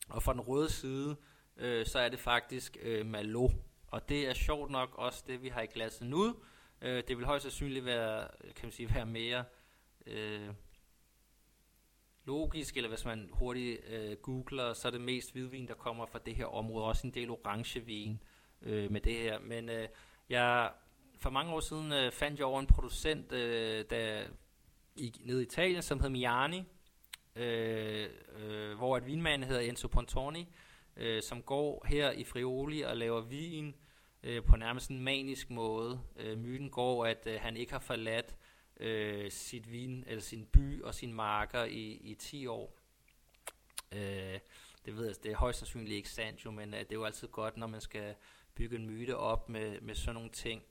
Og 0.09 0.23
fra 0.23 0.33
den 0.33 0.41
røde 0.41 0.71
side, 0.71 1.17
øh, 1.57 1.87
så 1.87 1.99
er 1.99 2.09
det 2.09 2.19
faktisk 2.19 2.77
øh, 2.83 3.07
Malo. 3.07 3.49
Og 3.87 4.09
det 4.09 4.29
er 4.29 4.35
sjovt 4.35 4.71
nok 4.71 4.95
også 4.95 5.25
det, 5.27 5.43
vi 5.43 5.49
har 5.49 5.63
i 5.63 5.67
glasset 5.67 6.07
nu. 6.07 6.37
Øh, 6.83 7.03
det 7.09 7.17
vil 7.17 7.27
højst 7.27 7.43
sandsynligt 7.43 7.85
være, 7.85 8.29
kan 8.41 8.67
man 8.67 8.73
sige, 8.73 8.95
være 8.95 9.07
mere... 9.07 9.45
Øh, 10.07 10.49
logisk, 12.25 12.77
eller 12.77 12.89
hvis 12.89 13.05
man 13.05 13.29
hurtigt 13.33 13.81
øh, 13.89 14.17
googler, 14.17 14.73
så 14.73 14.89
er 14.89 14.93
det 14.93 15.01
mest 15.01 15.33
hvidvin, 15.33 15.69
der 15.69 15.75
kommer 15.75 16.07
fra 16.07 16.19
det 16.27 16.35
her 16.35 16.47
område. 16.47 16.85
Også 16.85 17.07
en 17.07 17.15
del 17.15 17.31
orangevin 17.31 18.21
øh, 18.63 18.93
med 18.93 19.01
det 19.01 19.15
her. 19.15 19.39
Men 19.39 19.69
øh, 19.69 19.89
jeg, 20.29 20.71
for 21.19 21.31
mange 21.31 21.53
år 21.53 21.61
siden 21.61 21.93
øh, 21.93 22.13
fandt 22.13 22.39
jeg 22.39 22.47
over 22.47 22.61
en 22.61 22.67
producent 22.67 23.33
øh, 23.33 23.85
der, 23.91 24.25
i, 24.97 25.15
nede 25.25 25.41
i 25.41 25.47
Italien, 25.47 25.83
som 25.83 26.01
hed 26.01 26.09
Miani, 26.09 26.65
øh, 27.37 28.09
øh, 28.39 28.77
hvor 28.77 28.97
et 28.97 29.07
vinmand 29.07 29.45
hedder 29.45 29.61
Enzo 29.61 29.89
Pontoni, 29.89 30.49
øh, 30.97 31.23
som 31.23 31.43
går 31.43 31.87
her 31.89 32.11
i 32.11 32.25
Frioli 32.25 32.81
og 32.81 32.97
laver 32.97 33.21
vin 33.21 33.75
øh, 34.23 34.45
på 34.45 34.57
nærmest 34.57 34.91
en 34.91 35.01
manisk 35.01 35.51
måde. 35.51 36.01
Øh, 36.17 36.39
myten 36.39 36.71
går, 36.71 37.07
at 37.07 37.27
øh, 37.27 37.41
han 37.41 37.57
ikke 37.57 37.73
har 37.73 37.79
forladt 37.79 38.37
øh, 38.81 39.31
sit 39.31 39.73
vin, 39.73 40.05
eller 40.07 40.23
sin 40.23 40.47
by 40.47 40.83
og 40.83 40.95
sin 40.95 41.13
marker 41.13 41.65
i, 41.65 42.01
i 42.03 42.15
10 42.15 42.47
år. 42.47 42.77
Øh, 43.93 44.39
det 44.85 44.97
ved 44.97 45.07
jeg, 45.07 45.15
det 45.23 45.33
er 45.33 45.37
højst 45.37 45.59
sandsynligt 45.59 45.97
ikke 45.97 46.09
sandt 46.09 46.45
jo, 46.45 46.51
men 46.51 46.75
øh, 46.75 46.81
det 46.81 46.93
er 46.93 46.97
jo 46.97 47.05
altid 47.05 47.29
godt, 47.29 47.57
når 47.57 47.67
man 47.67 47.81
skal 47.81 48.15
bygge 48.55 48.77
en 48.77 48.87
myte 48.87 49.17
op 49.17 49.49
med, 49.49 49.81
med 49.81 49.95
sådan 49.95 50.15
nogle 50.15 50.31
ting. 50.31 50.63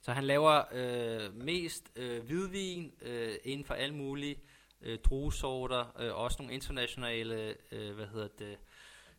Så 0.00 0.12
han 0.12 0.24
laver 0.24 0.62
øh, 0.72 1.34
mest 1.34 1.92
øh, 1.96 2.24
hvidvin 2.24 2.94
øh, 3.02 3.36
inden 3.44 3.64
for 3.64 3.74
alle 3.74 3.94
mulige 3.94 4.40
øh, 4.80 4.98
druesorter, 4.98 6.00
øh, 6.00 6.14
også 6.14 6.42
nogle 6.42 6.54
internationale, 6.54 7.56
øh, 7.72 7.94
hvad 7.94 8.06
hedder 8.06 8.28
det, 8.28 8.58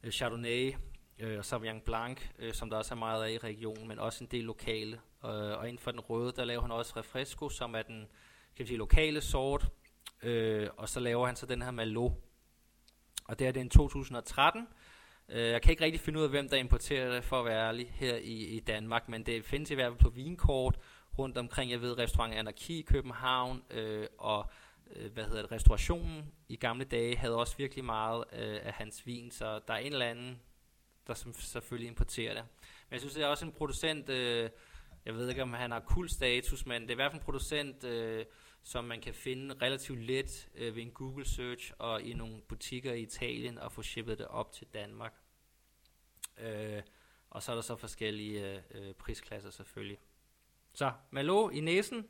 øh, 0.03 0.11
Chardonnay, 0.11 0.73
øh, 1.19 1.37
og 1.37 1.45
Sauvignon 1.45 1.81
Blanc, 1.81 2.21
øh, 2.39 2.53
som 2.53 2.69
der 2.69 2.77
også 2.77 2.93
er 2.93 2.97
meget 2.97 3.23
af 3.23 3.31
i 3.31 3.37
regionen, 3.37 3.87
men 3.87 3.99
også 3.99 4.23
en 4.23 4.29
del 4.31 4.43
lokale. 4.43 4.99
Øh, 5.29 5.59
og 5.59 5.67
inden 5.67 5.79
for 5.79 5.91
den 5.91 5.99
røde, 5.99 6.33
der 6.35 6.45
laver 6.45 6.61
han 6.61 6.71
også 6.71 6.93
Refresco, 6.97 7.49
som 7.49 7.75
er 7.75 7.81
den 7.81 8.07
kan 8.55 8.63
man 8.63 8.67
sige, 8.67 8.77
lokale 8.77 9.21
sort, 9.21 9.67
øh, 10.23 10.69
og 10.77 10.89
så 10.89 10.99
laver 10.99 11.25
han 11.25 11.35
så 11.35 11.45
den 11.45 11.61
her 11.61 11.71
Malo. 11.71 12.11
Og 13.25 13.39
det 13.39 13.47
er 13.47 13.51
det 13.51 13.61
en 13.61 13.69
2013. 13.69 14.67
Øh, 15.29 15.49
jeg 15.49 15.61
kan 15.61 15.71
ikke 15.71 15.83
rigtig 15.83 16.01
finde 16.01 16.19
ud 16.19 16.23
af, 16.23 16.29
hvem 16.29 16.49
der 16.49 16.57
importerer 16.57 17.13
det, 17.13 17.23
for 17.23 17.39
at 17.39 17.45
være 17.45 17.67
ærlig, 17.67 17.91
her 17.95 18.15
i, 18.15 18.45
i 18.45 18.59
Danmark, 18.59 19.09
men 19.09 19.25
det 19.25 19.45
findes 19.45 19.71
i 19.71 19.75
hvert 19.75 19.91
fald 19.91 19.99
på 19.99 20.09
vinkort 20.09 20.79
rundt 21.17 21.37
omkring. 21.37 21.71
Jeg 21.71 21.81
ved, 21.81 21.97
restaurant 21.97 22.33
Anarki 22.33 22.79
i 22.79 22.81
København, 22.81 23.63
øh, 23.69 24.07
og 24.17 24.49
øh, 24.95 25.13
hvad 25.13 25.23
hedder 25.23 25.41
det, 25.41 25.51
restaurationen 25.51 26.31
i 26.49 26.55
gamle 26.55 26.85
dage 26.85 27.17
havde 27.17 27.35
også 27.35 27.57
virkelig 27.57 27.85
meget 27.85 28.23
øh, 28.33 28.59
af 28.63 28.73
hans 28.73 29.05
vin, 29.05 29.31
så 29.31 29.59
der 29.67 29.73
er 29.73 29.77
en 29.77 29.93
eller 29.93 30.05
anden, 30.05 30.41
der 31.07 31.13
som 31.13 31.33
selvfølgelig 31.33 31.87
importerer 31.87 32.33
det. 32.33 32.43
Men 32.89 32.91
jeg 32.91 32.99
synes, 32.99 33.13
det 33.13 33.23
er 33.23 33.27
også 33.27 33.45
en 33.45 33.51
producent, 33.51 34.09
øh, 34.09 34.49
jeg 35.05 35.15
ved 35.15 35.29
ikke, 35.29 35.41
om 35.41 35.53
han 35.53 35.71
har 35.71 35.79
kul 35.79 36.09
status, 36.09 36.65
men 36.65 36.81
det 36.81 36.89
er 36.89 36.93
i 36.93 36.95
hvert 36.95 37.11
fald 37.11 37.21
en 37.21 37.25
producent, 37.25 37.83
øh, 37.83 38.25
som 38.63 38.85
man 38.85 39.01
kan 39.01 39.13
finde 39.13 39.55
relativt 39.61 39.99
let 39.99 40.49
øh, 40.55 40.75
ved 40.75 40.81
en 40.81 40.91
Google 40.91 41.25
search 41.25 41.71
og 41.79 42.01
i 42.01 42.13
nogle 42.13 42.41
butikker 42.41 42.93
i 42.93 43.01
Italien 43.01 43.57
og 43.57 43.71
få 43.71 43.81
shippet 43.81 44.17
det 44.17 44.27
op 44.27 44.51
til 44.51 44.67
Danmark. 44.73 45.13
Øh, 46.37 46.81
og 47.29 47.43
så 47.43 47.51
er 47.51 47.55
der 47.55 47.61
så 47.61 47.75
forskellige 47.75 48.63
øh, 48.71 48.93
prisklasser 48.93 49.49
selvfølgelig. 49.49 49.97
Så, 50.73 50.93
Malo 51.11 51.49
i 51.49 51.59
næsen. 51.59 52.09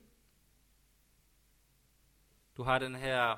Du 2.57 2.63
har 2.63 2.79
den 2.79 2.95
her 2.95 3.37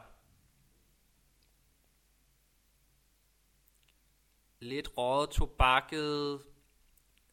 lidt 4.60 4.98
røget, 4.98 5.30
tobakket, 5.30 6.41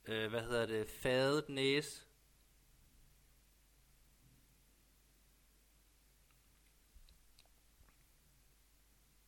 øh, 0.04 0.30
hvad 0.30 0.40
hedder 0.40 0.66
det, 0.66 0.90
fadet 0.90 1.48
næse. 1.48 2.06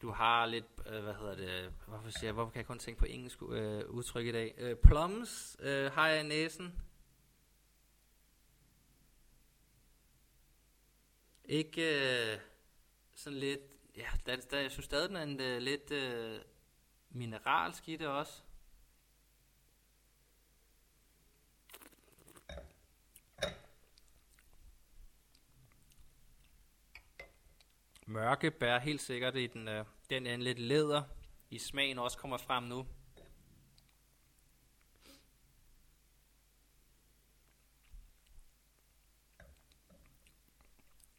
Du 0.06 0.12
har 0.12 0.46
lidt, 0.46 0.64
øh, 0.86 1.02
hvad 1.02 1.14
hedder 1.14 1.34
det, 1.34 1.72
hvorfor, 1.86 2.10
siger 2.10 2.26
jeg, 2.26 2.32
hvorfor 2.32 2.50
kan 2.50 2.58
jeg 2.58 2.66
kun 2.66 2.78
tænke 2.78 2.98
på 2.98 3.04
engelsk 3.04 3.38
øh, 3.42 3.88
udtryk 3.88 4.26
i 4.26 4.32
dag? 4.32 4.54
Øh, 4.58 4.76
plums 4.76 5.56
øh, 5.60 5.92
har 5.92 6.08
jeg 6.08 6.24
i 6.24 6.28
næsen. 6.28 6.82
Ikke 11.44 11.82
øh, 12.32 12.40
sådan 13.14 13.38
lidt, 13.38 13.60
ja, 13.96 14.08
der, 14.26 14.36
der, 14.36 14.58
jeg 14.58 14.70
synes 14.70 14.84
stadig, 14.84 15.08
den 15.08 15.16
er 15.16 15.22
en, 15.22 15.40
uh, 15.40 15.62
lidt 15.62 15.90
øh, 15.90 16.40
mineralsk 17.10 17.88
i 17.88 17.96
det 17.96 18.06
også. 18.06 18.42
Mørke 28.06 28.50
bær 28.50 28.78
helt 28.78 29.00
sikkert 29.00 29.36
i 29.36 29.46
den, 29.46 29.68
øh, 29.68 29.84
den 30.10 30.26
er 30.26 30.34
en 30.34 30.42
lidt 30.42 30.58
læder 30.58 31.02
i 31.50 31.58
smagen 31.58 31.98
også 31.98 32.18
kommer 32.18 32.36
frem 32.36 32.64
nu. 32.64 32.86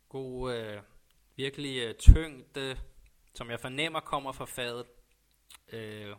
God, 0.10 0.54
øh, 0.54 0.82
virkelig 1.36 1.78
øh, 1.78 1.95
tyngde, 1.95 2.80
som 3.34 3.50
jeg 3.50 3.60
fornemmer 3.60 4.00
kommer 4.00 4.32
fra 4.32 4.45
fadet. 4.45 4.86
Øh, 5.71 6.15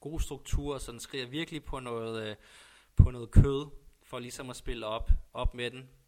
god 0.00 0.20
struktur, 0.20 0.78
så 0.78 0.92
den 0.92 1.00
skriger 1.00 1.26
virkelig 1.26 1.64
på 1.64 1.80
noget, 1.80 2.30
øh, 2.30 2.36
på 2.96 3.10
noget 3.10 3.30
kød, 3.30 3.70
for 4.02 4.18
ligesom 4.18 4.50
at 4.50 4.56
spille 4.56 4.86
op, 4.86 5.10
op 5.32 5.54
med 5.54 5.70
den. 5.70 5.99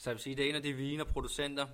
Så 0.00 0.10
jeg 0.10 0.14
vil 0.14 0.22
sige, 0.22 0.36
det 0.36 0.44
er 0.44 0.48
en 0.48 0.54
af 0.54 0.62
de 0.62 0.72
viner 0.72 1.04
producenter, 1.04 1.66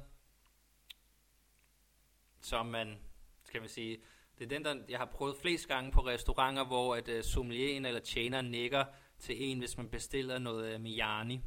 som 2.41 2.67
man, 2.67 2.99
skal 3.45 3.61
man 3.61 3.69
sige, 3.69 3.99
det 4.39 4.45
er 4.45 4.49
den, 4.49 4.65
der 4.65 4.77
jeg 4.89 4.99
har 4.99 5.07
prøvet 5.07 5.37
flest 5.37 5.69
gange 5.69 5.93
på 5.93 6.01
restauranter, 6.01 6.65
hvor 6.65 6.95
at 6.95 7.09
uh, 7.09 7.23
sommelieren 7.23 7.87
eller 7.87 8.01
tjeneren 8.01 8.51
nikker 8.51 8.85
til 9.19 9.51
en, 9.51 9.59
hvis 9.59 9.77
man 9.77 9.89
bestiller 9.89 10.39
noget 10.39 10.75
uh, 10.75 10.81
Miani, 10.81 11.41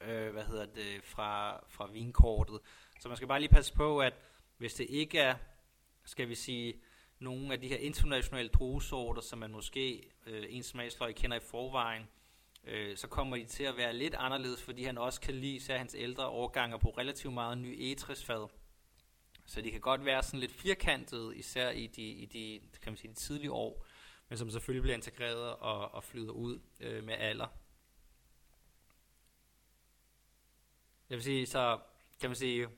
øh, 0.00 0.32
hvad 0.32 0.44
hedder 0.44 0.66
det, 0.66 1.04
fra, 1.04 1.60
fra 1.68 1.86
vinkortet. 1.86 2.60
Så 3.00 3.08
man 3.08 3.16
skal 3.16 3.28
bare 3.28 3.40
lige 3.40 3.52
passe 3.52 3.74
på, 3.74 4.00
at 4.00 4.14
hvis 4.56 4.74
det 4.74 4.86
ikke 4.90 5.18
er, 5.18 5.34
skal 6.04 6.28
vi 6.28 6.34
sige, 6.34 6.80
nogle 7.18 7.52
af 7.52 7.60
de 7.60 7.68
her 7.68 7.78
internationale 7.78 8.48
druesorter, 8.48 9.22
som 9.22 9.38
man 9.38 9.50
måske, 9.50 10.10
øh, 10.26 10.44
en 10.48 10.62
smagsløg 10.62 11.14
kender 11.14 11.36
i 11.36 11.40
forvejen, 11.40 12.08
øh, 12.66 12.96
så 12.96 13.08
kommer 13.08 13.36
de 13.36 13.44
til 13.44 13.64
at 13.64 13.76
være 13.76 13.92
lidt 13.92 14.14
anderledes, 14.14 14.62
fordi 14.62 14.84
han 14.84 14.98
også 14.98 15.20
kan 15.20 15.34
lide, 15.34 15.60
så 15.60 15.76
hans 15.76 15.94
ældre 15.98 16.26
årganger 16.26 16.76
på 16.76 16.88
relativt 16.88 17.34
meget 17.34 17.58
ny 17.58 17.76
etrisfad. 17.78 18.48
Så 19.46 19.60
de 19.60 19.70
kan 19.70 19.80
godt 19.80 20.04
være 20.04 20.22
sådan 20.22 20.40
lidt 20.40 20.52
firkantede, 20.52 21.36
især 21.36 21.70
i 21.70 21.86
de, 21.86 22.02
i 22.02 22.26
de, 22.26 22.60
kan 22.82 22.92
man 22.92 22.96
sige, 22.96 23.10
de 23.10 23.16
tidlige 23.16 23.52
år, 23.52 23.86
men 24.28 24.38
som 24.38 24.50
selvfølgelig 24.50 24.82
bliver 24.82 24.96
integreret 24.96 25.56
og, 25.56 25.94
og 25.94 26.04
flyder 26.04 26.32
ud 26.32 26.60
øh, 26.80 27.04
med 27.04 27.14
alder. 27.14 27.46
Jeg 31.10 31.16
vil 31.16 31.24
sige, 31.24 31.46
så 31.46 31.78
kan 32.20 32.30
man 32.30 32.36
sige, 32.36 32.68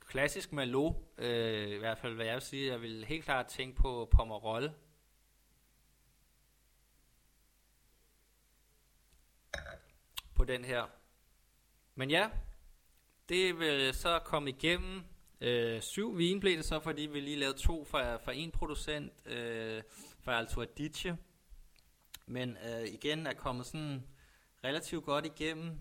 klassisk 0.00 0.52
Malo, 0.52 0.92
øh, 1.18 1.68
i 1.68 1.78
hvert 1.78 1.98
fald 1.98 2.14
hvad 2.14 2.26
jeg 2.26 2.34
vil 2.34 2.42
sige, 2.42 2.72
jeg 2.72 2.82
vil 2.82 3.04
helt 3.04 3.24
klart 3.24 3.46
tænke 3.46 3.76
på 3.76 4.08
Pomerol, 4.12 4.70
på 10.34 10.35
den 10.46 10.64
her. 10.64 10.84
Men 11.94 12.10
ja, 12.10 12.30
det 13.28 13.58
vil 13.58 13.94
så 13.94 14.18
komme 14.18 14.50
igennem. 14.50 15.02
Øh, 15.40 15.80
syv 15.80 16.18
vin 16.18 16.40
blev 16.40 16.56
det 16.56 16.64
så, 16.64 16.80
fordi 16.80 17.02
vi 17.02 17.20
lige 17.20 17.36
lavede 17.36 17.58
to 17.58 17.84
for, 17.84 18.20
for 18.24 18.30
en 18.30 18.50
producent, 18.50 19.12
øh, 19.26 19.82
fra 20.20 20.38
Alto 20.38 20.60
Adige. 20.60 21.18
Men 22.26 22.56
øh, 22.68 22.88
igen 22.88 23.26
er 23.26 23.34
kommet 23.34 23.66
sådan 23.66 24.06
relativt 24.64 25.04
godt 25.04 25.26
igennem. 25.26 25.80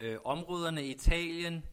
Øh, 0.00 0.18
områderne 0.24 0.86
i 0.86 0.90
Italien, 0.90 1.64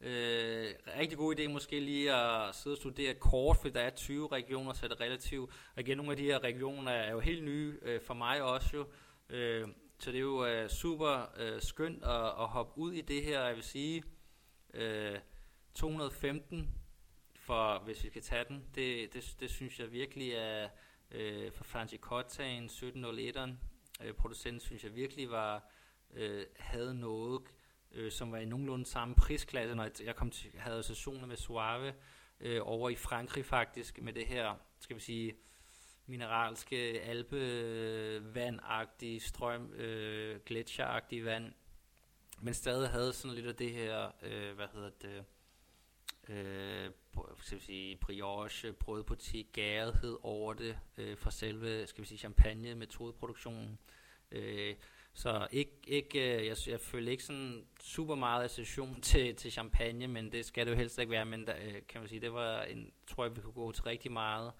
øh, 0.00 0.74
rigtig 0.98 1.18
god 1.18 1.38
idé 1.38 1.48
måske 1.48 1.80
lige 1.80 2.14
at 2.14 2.54
sidde 2.54 2.74
og 2.74 2.78
studere 2.78 3.14
kort, 3.14 3.56
for 3.56 3.68
der 3.68 3.80
er 3.80 3.90
20 3.90 4.28
regioner, 4.32 4.72
så 4.72 4.86
er 4.86 4.88
det 4.88 5.00
relativt. 5.00 5.50
Og 5.76 5.80
igen, 5.80 5.96
nogle 5.96 6.12
af 6.12 6.16
de 6.16 6.24
her 6.24 6.44
regioner 6.44 6.92
er 6.92 7.10
jo 7.10 7.20
helt 7.20 7.44
nye 7.44 7.78
øh, 7.82 8.00
for 8.00 8.14
mig 8.14 8.42
også 8.42 8.68
jo. 8.76 8.86
Øh, 9.28 9.68
så 9.98 10.10
det 10.10 10.16
er 10.16 10.20
jo 10.20 10.62
uh, 10.62 10.68
super 10.68 11.26
uh, 11.40 11.60
skønt 11.60 12.04
at, 12.04 12.26
at 12.26 12.48
hoppe 12.48 12.78
ud 12.78 12.92
i 12.92 13.00
det 13.00 13.22
her, 13.22 13.44
jeg 13.44 13.54
vil 13.54 13.64
sige, 13.64 14.04
øh, 14.74 15.12
uh, 15.12 15.18
215, 15.74 16.74
for 17.34 17.78
hvis 17.78 18.04
vi 18.04 18.08
skal 18.08 18.22
tage 18.22 18.44
den, 18.48 18.64
det, 18.74 19.12
det, 19.12 19.36
det 19.40 19.50
synes 19.50 19.80
jeg 19.80 19.92
virkelig 19.92 20.32
er, 20.32 20.68
uh, 21.10 21.52
for 21.52 21.64
Franchi 21.64 21.96
Cottaen 21.96 22.66
1701'eren, 22.66 23.50
uh, 24.04 24.12
producenten 24.18 24.60
synes 24.60 24.84
jeg 24.84 24.94
virkelig 24.94 25.30
var, 25.30 25.70
uh, 26.10 26.42
havde 26.56 26.94
noget, 26.94 27.42
uh, 27.98 28.10
som 28.10 28.32
var 28.32 28.38
i 28.38 28.44
nogenlunde 28.44 28.86
samme 28.86 29.14
prisklasse, 29.14 29.74
når 29.74 30.02
jeg 30.04 30.16
kom 30.16 30.30
til, 30.30 30.50
havde 30.58 30.82
sessioner 30.82 31.26
med 31.26 31.36
Suave 31.36 31.94
uh, 32.40 32.56
over 32.60 32.90
i 32.90 32.96
Frankrig 32.96 33.44
faktisk, 33.44 34.02
med 34.02 34.12
det 34.12 34.26
her, 34.26 34.54
skal 34.80 34.96
vi 34.96 35.00
sige, 35.00 35.34
mineralske 36.06 37.00
alpevandagtige 37.00 39.20
strøm, 39.20 39.72
øh, 39.72 40.40
gletscheragtige 40.46 41.24
vand, 41.24 41.52
men 42.40 42.54
stadig 42.54 42.88
havde 42.88 43.12
sådan 43.12 43.34
lidt 43.34 43.46
af 43.46 43.54
det 43.54 43.70
her, 43.70 44.10
øh, 44.22 44.54
hvad 44.54 44.66
hedder 44.72 44.90
det, 45.02 45.24
øh, 46.28 46.90
skal 47.40 47.58
vi 47.58 47.62
sige, 47.62 47.96
brioche, 47.96 48.72
brødbutik, 48.72 49.46
gærethed 49.52 50.16
over 50.22 50.54
det, 50.54 50.78
øh, 50.98 51.16
for 51.16 51.30
selve, 51.30 51.86
skal 51.86 52.02
vi 52.02 52.06
sige, 52.06 52.18
champagne 52.18 52.74
metodeproduktionen. 52.74 53.78
Øh, 54.30 54.74
så 55.14 55.48
ikke, 55.50 55.72
ikke, 55.86 56.38
øh, 56.38 56.46
jeg, 56.46 56.56
jeg 56.66 56.80
føler 56.80 57.10
ikke 57.10 57.24
sådan 57.24 57.66
super 57.80 58.14
meget 58.14 58.44
association 58.44 59.00
til, 59.10 59.36
til 59.36 59.52
champagne, 59.52 60.06
men 60.06 60.32
det 60.32 60.44
skal 60.44 60.66
det 60.66 60.72
jo 60.72 60.76
helst 60.76 60.98
ikke 60.98 61.10
være, 61.10 61.24
men 61.24 61.46
der, 61.46 61.54
øh, 61.62 61.74
kan 61.88 62.00
man 62.00 62.08
sige, 62.08 62.20
det 62.20 62.32
var 62.32 62.62
en, 62.62 62.92
tror 63.06 63.24
jeg, 63.24 63.36
vi 63.36 63.40
kunne 63.40 63.52
gå 63.52 63.72
til 63.72 63.84
rigtig 63.84 64.12
meget 64.12 64.52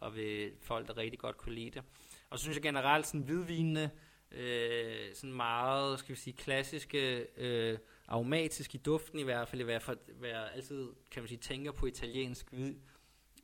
og 0.00 0.16
ved 0.16 0.50
folk, 0.60 0.88
der 0.88 0.96
rigtig 0.96 1.18
godt 1.18 1.36
kunne 1.36 1.54
lide 1.54 1.70
det. 1.70 1.82
Og 2.30 2.38
så 2.38 2.42
synes 2.42 2.56
jeg 2.56 2.62
generelt 2.62 3.06
sådan 3.06 3.20
hvidvinene, 3.20 3.90
øh, 4.30 5.14
sådan 5.14 5.32
meget, 5.32 5.98
skal 5.98 6.14
vi 6.14 6.20
sige, 6.20 6.36
klassiske, 6.36 7.26
øh, 7.36 7.78
aromatiske 8.08 8.78
i 8.78 8.80
duften 8.80 9.18
i 9.18 9.22
hvert 9.22 9.48
fald, 9.48 9.60
i 9.60 9.64
hvert 9.64 9.82
fald, 9.82 9.98
være 10.08 10.54
altid, 10.54 10.88
kan 11.10 11.22
man 11.22 11.28
sige, 11.28 11.38
tænker 11.38 11.72
på 11.72 11.86
italiensk 11.86 12.50
hvid, 12.50 12.74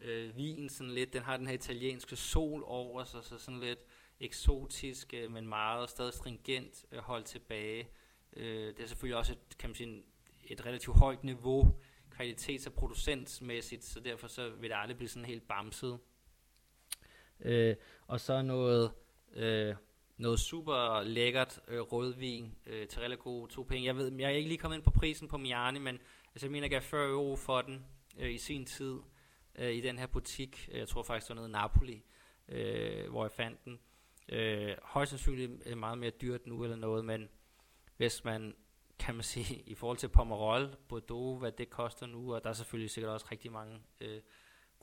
øh, 0.01 0.37
vin, 0.37 0.69
sådan 0.69 0.93
lidt, 0.93 1.13
den 1.13 1.23
har 1.23 1.37
den 1.37 1.47
her 1.47 1.55
italienske 1.55 2.17
sol 2.17 2.63
over 2.67 3.05
sig, 3.05 3.25
så 3.25 3.39
sådan 3.39 3.61
lidt 3.61 3.79
eksotisk, 4.21 5.15
øh, 5.15 5.33
men 5.33 5.49
meget 5.49 5.91
stadig 5.91 6.13
stringent 6.13 6.85
øh, 6.93 6.99
holdt 6.99 7.27
tilbage. 7.27 7.89
Øh, 8.37 8.67
det 8.67 8.81
er 8.81 8.87
selvfølgelig 8.87 9.17
også 9.19 9.33
et, 9.33 9.59
kan 9.59 9.71
man 9.71 9.75
sige, 9.75 10.03
et 10.45 10.67
relativt 10.67 10.99
højt 10.99 11.25
niveau 11.25 11.77
kvalitets- 12.15 12.67
og 12.67 12.73
producentsmæssigt, 12.73 13.85
så 13.85 14.01
derfor 14.01 14.29
så 14.29 14.51
vil 14.51 14.71
det 14.71 14.77
aldrig 14.77 14.97
blive 14.97 15.09
sådan 15.09 15.25
helt 15.25 15.49
bamset. 15.49 15.99
Øh, 17.41 17.77
og 18.07 18.21
så 18.21 18.43
noget, 18.43 18.93
øh, 19.35 19.75
noget 20.17 20.41
super 20.41 21.03
lækkert 21.03 21.61
øh, 21.69 21.81
rødvin 21.81 22.55
øh, 22.67 22.89
til 22.89 23.01
relativt 23.01 23.25
gode 23.25 23.53
to 23.53 23.63
penge. 23.63 23.87
Jeg 23.87 23.97
ved, 23.97 24.13
jeg 24.19 24.27
er 24.27 24.37
ikke 24.37 24.49
lige 24.49 24.59
kommet 24.59 24.77
ind 24.77 24.85
på 24.85 24.91
prisen 24.91 25.29
på 25.29 25.37
Miani, 25.37 25.79
men 25.79 25.99
altså, 26.35 26.47
jeg 26.47 26.51
mener, 26.51 26.65
jeg 26.65 26.71
gav 26.71 26.81
40 26.81 27.09
euro 27.09 27.37
for 27.37 27.63
den 27.63 27.85
øh, 28.19 28.35
i 28.35 28.39
sin 28.39 28.65
tid 28.65 28.97
øh, 29.55 29.73
i 29.75 29.81
den 29.81 29.99
her 29.99 30.07
butik. 30.07 30.69
Øh, 30.73 30.79
jeg 30.79 30.89
tror 30.89 31.03
faktisk, 31.03 31.29
det 31.29 31.37
var 31.37 31.43
noget 31.43 31.51
Napoli, 31.51 32.05
øh, 32.49 33.11
hvor 33.11 33.25
jeg 33.25 33.33
fandt 33.33 33.65
den. 33.65 33.79
Øh, 34.29 34.77
højst 34.83 35.11
sandsynligt 35.11 35.53
øh, 35.67 35.79
meget 35.79 35.99
mere 35.99 36.11
dyrt 36.11 36.47
nu 36.47 36.65
eller 36.65 36.77
noget, 36.77 37.05
men 37.05 37.29
hvis 37.97 38.25
man 38.25 38.55
kan 38.99 39.15
man 39.15 39.25
sige, 39.25 39.63
i 39.67 39.75
forhold 39.75 39.99
til 39.99 40.09
Pomerol, 40.09 40.77
Bordeaux, 40.89 41.41
hvad 41.41 41.53
det 41.53 41.71
koster 41.71 42.07
nu, 42.07 42.35
og 42.35 42.45
der 42.45 42.51
er 42.51 42.55
selvfølgelig 42.55 42.91
sikkert 42.91 43.13
også 43.13 43.27
rigtig 43.33 43.53
mange 43.53 43.79
øh, 44.01 44.21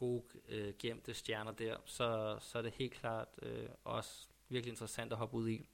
gode 0.04 0.24
øh, 0.50 0.74
gemte 0.80 1.14
stjerner 1.14 1.52
der, 1.52 1.78
så, 1.86 2.38
så 2.42 2.58
er 2.58 2.62
det 2.62 2.72
helt 2.72 2.94
klart 2.94 3.28
øh, 3.42 3.70
også 3.84 4.28
virkelig 4.50 4.72
interessant 4.72 5.12
at 5.12 5.18
hoppe 5.18 5.38
ud 5.38 5.50
i. 5.50 5.66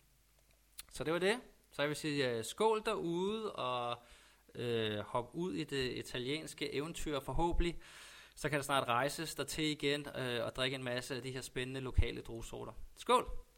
Så 0.91 1.03
det 1.03 1.13
var 1.13 1.19
det. 1.19 1.39
Så 1.71 1.81
jeg 1.81 1.89
vil 1.89 1.95
sige 1.95 2.29
øh, 2.29 2.43
skål 2.43 2.81
derude, 2.85 3.51
og 3.51 3.97
øh, 4.55 4.99
hoppe 4.99 5.37
ud 5.37 5.53
i 5.53 5.63
det 5.63 5.97
italienske 5.97 6.73
eventyr 6.73 7.19
forhåbentlig. 7.19 7.79
Så 8.35 8.49
kan 8.49 8.57
der 8.57 8.63
snart 8.63 8.87
rejses 8.87 9.35
der 9.35 9.43
til 9.43 9.63
igen 9.63 10.07
øh, 10.17 10.45
og 10.45 10.55
drikke 10.55 10.75
en 10.75 10.83
masse 10.83 11.15
af 11.15 11.21
de 11.21 11.31
her 11.31 11.41
spændende 11.41 11.79
lokale 11.79 12.21
druesorter. 12.21 12.73
Skål! 12.97 13.48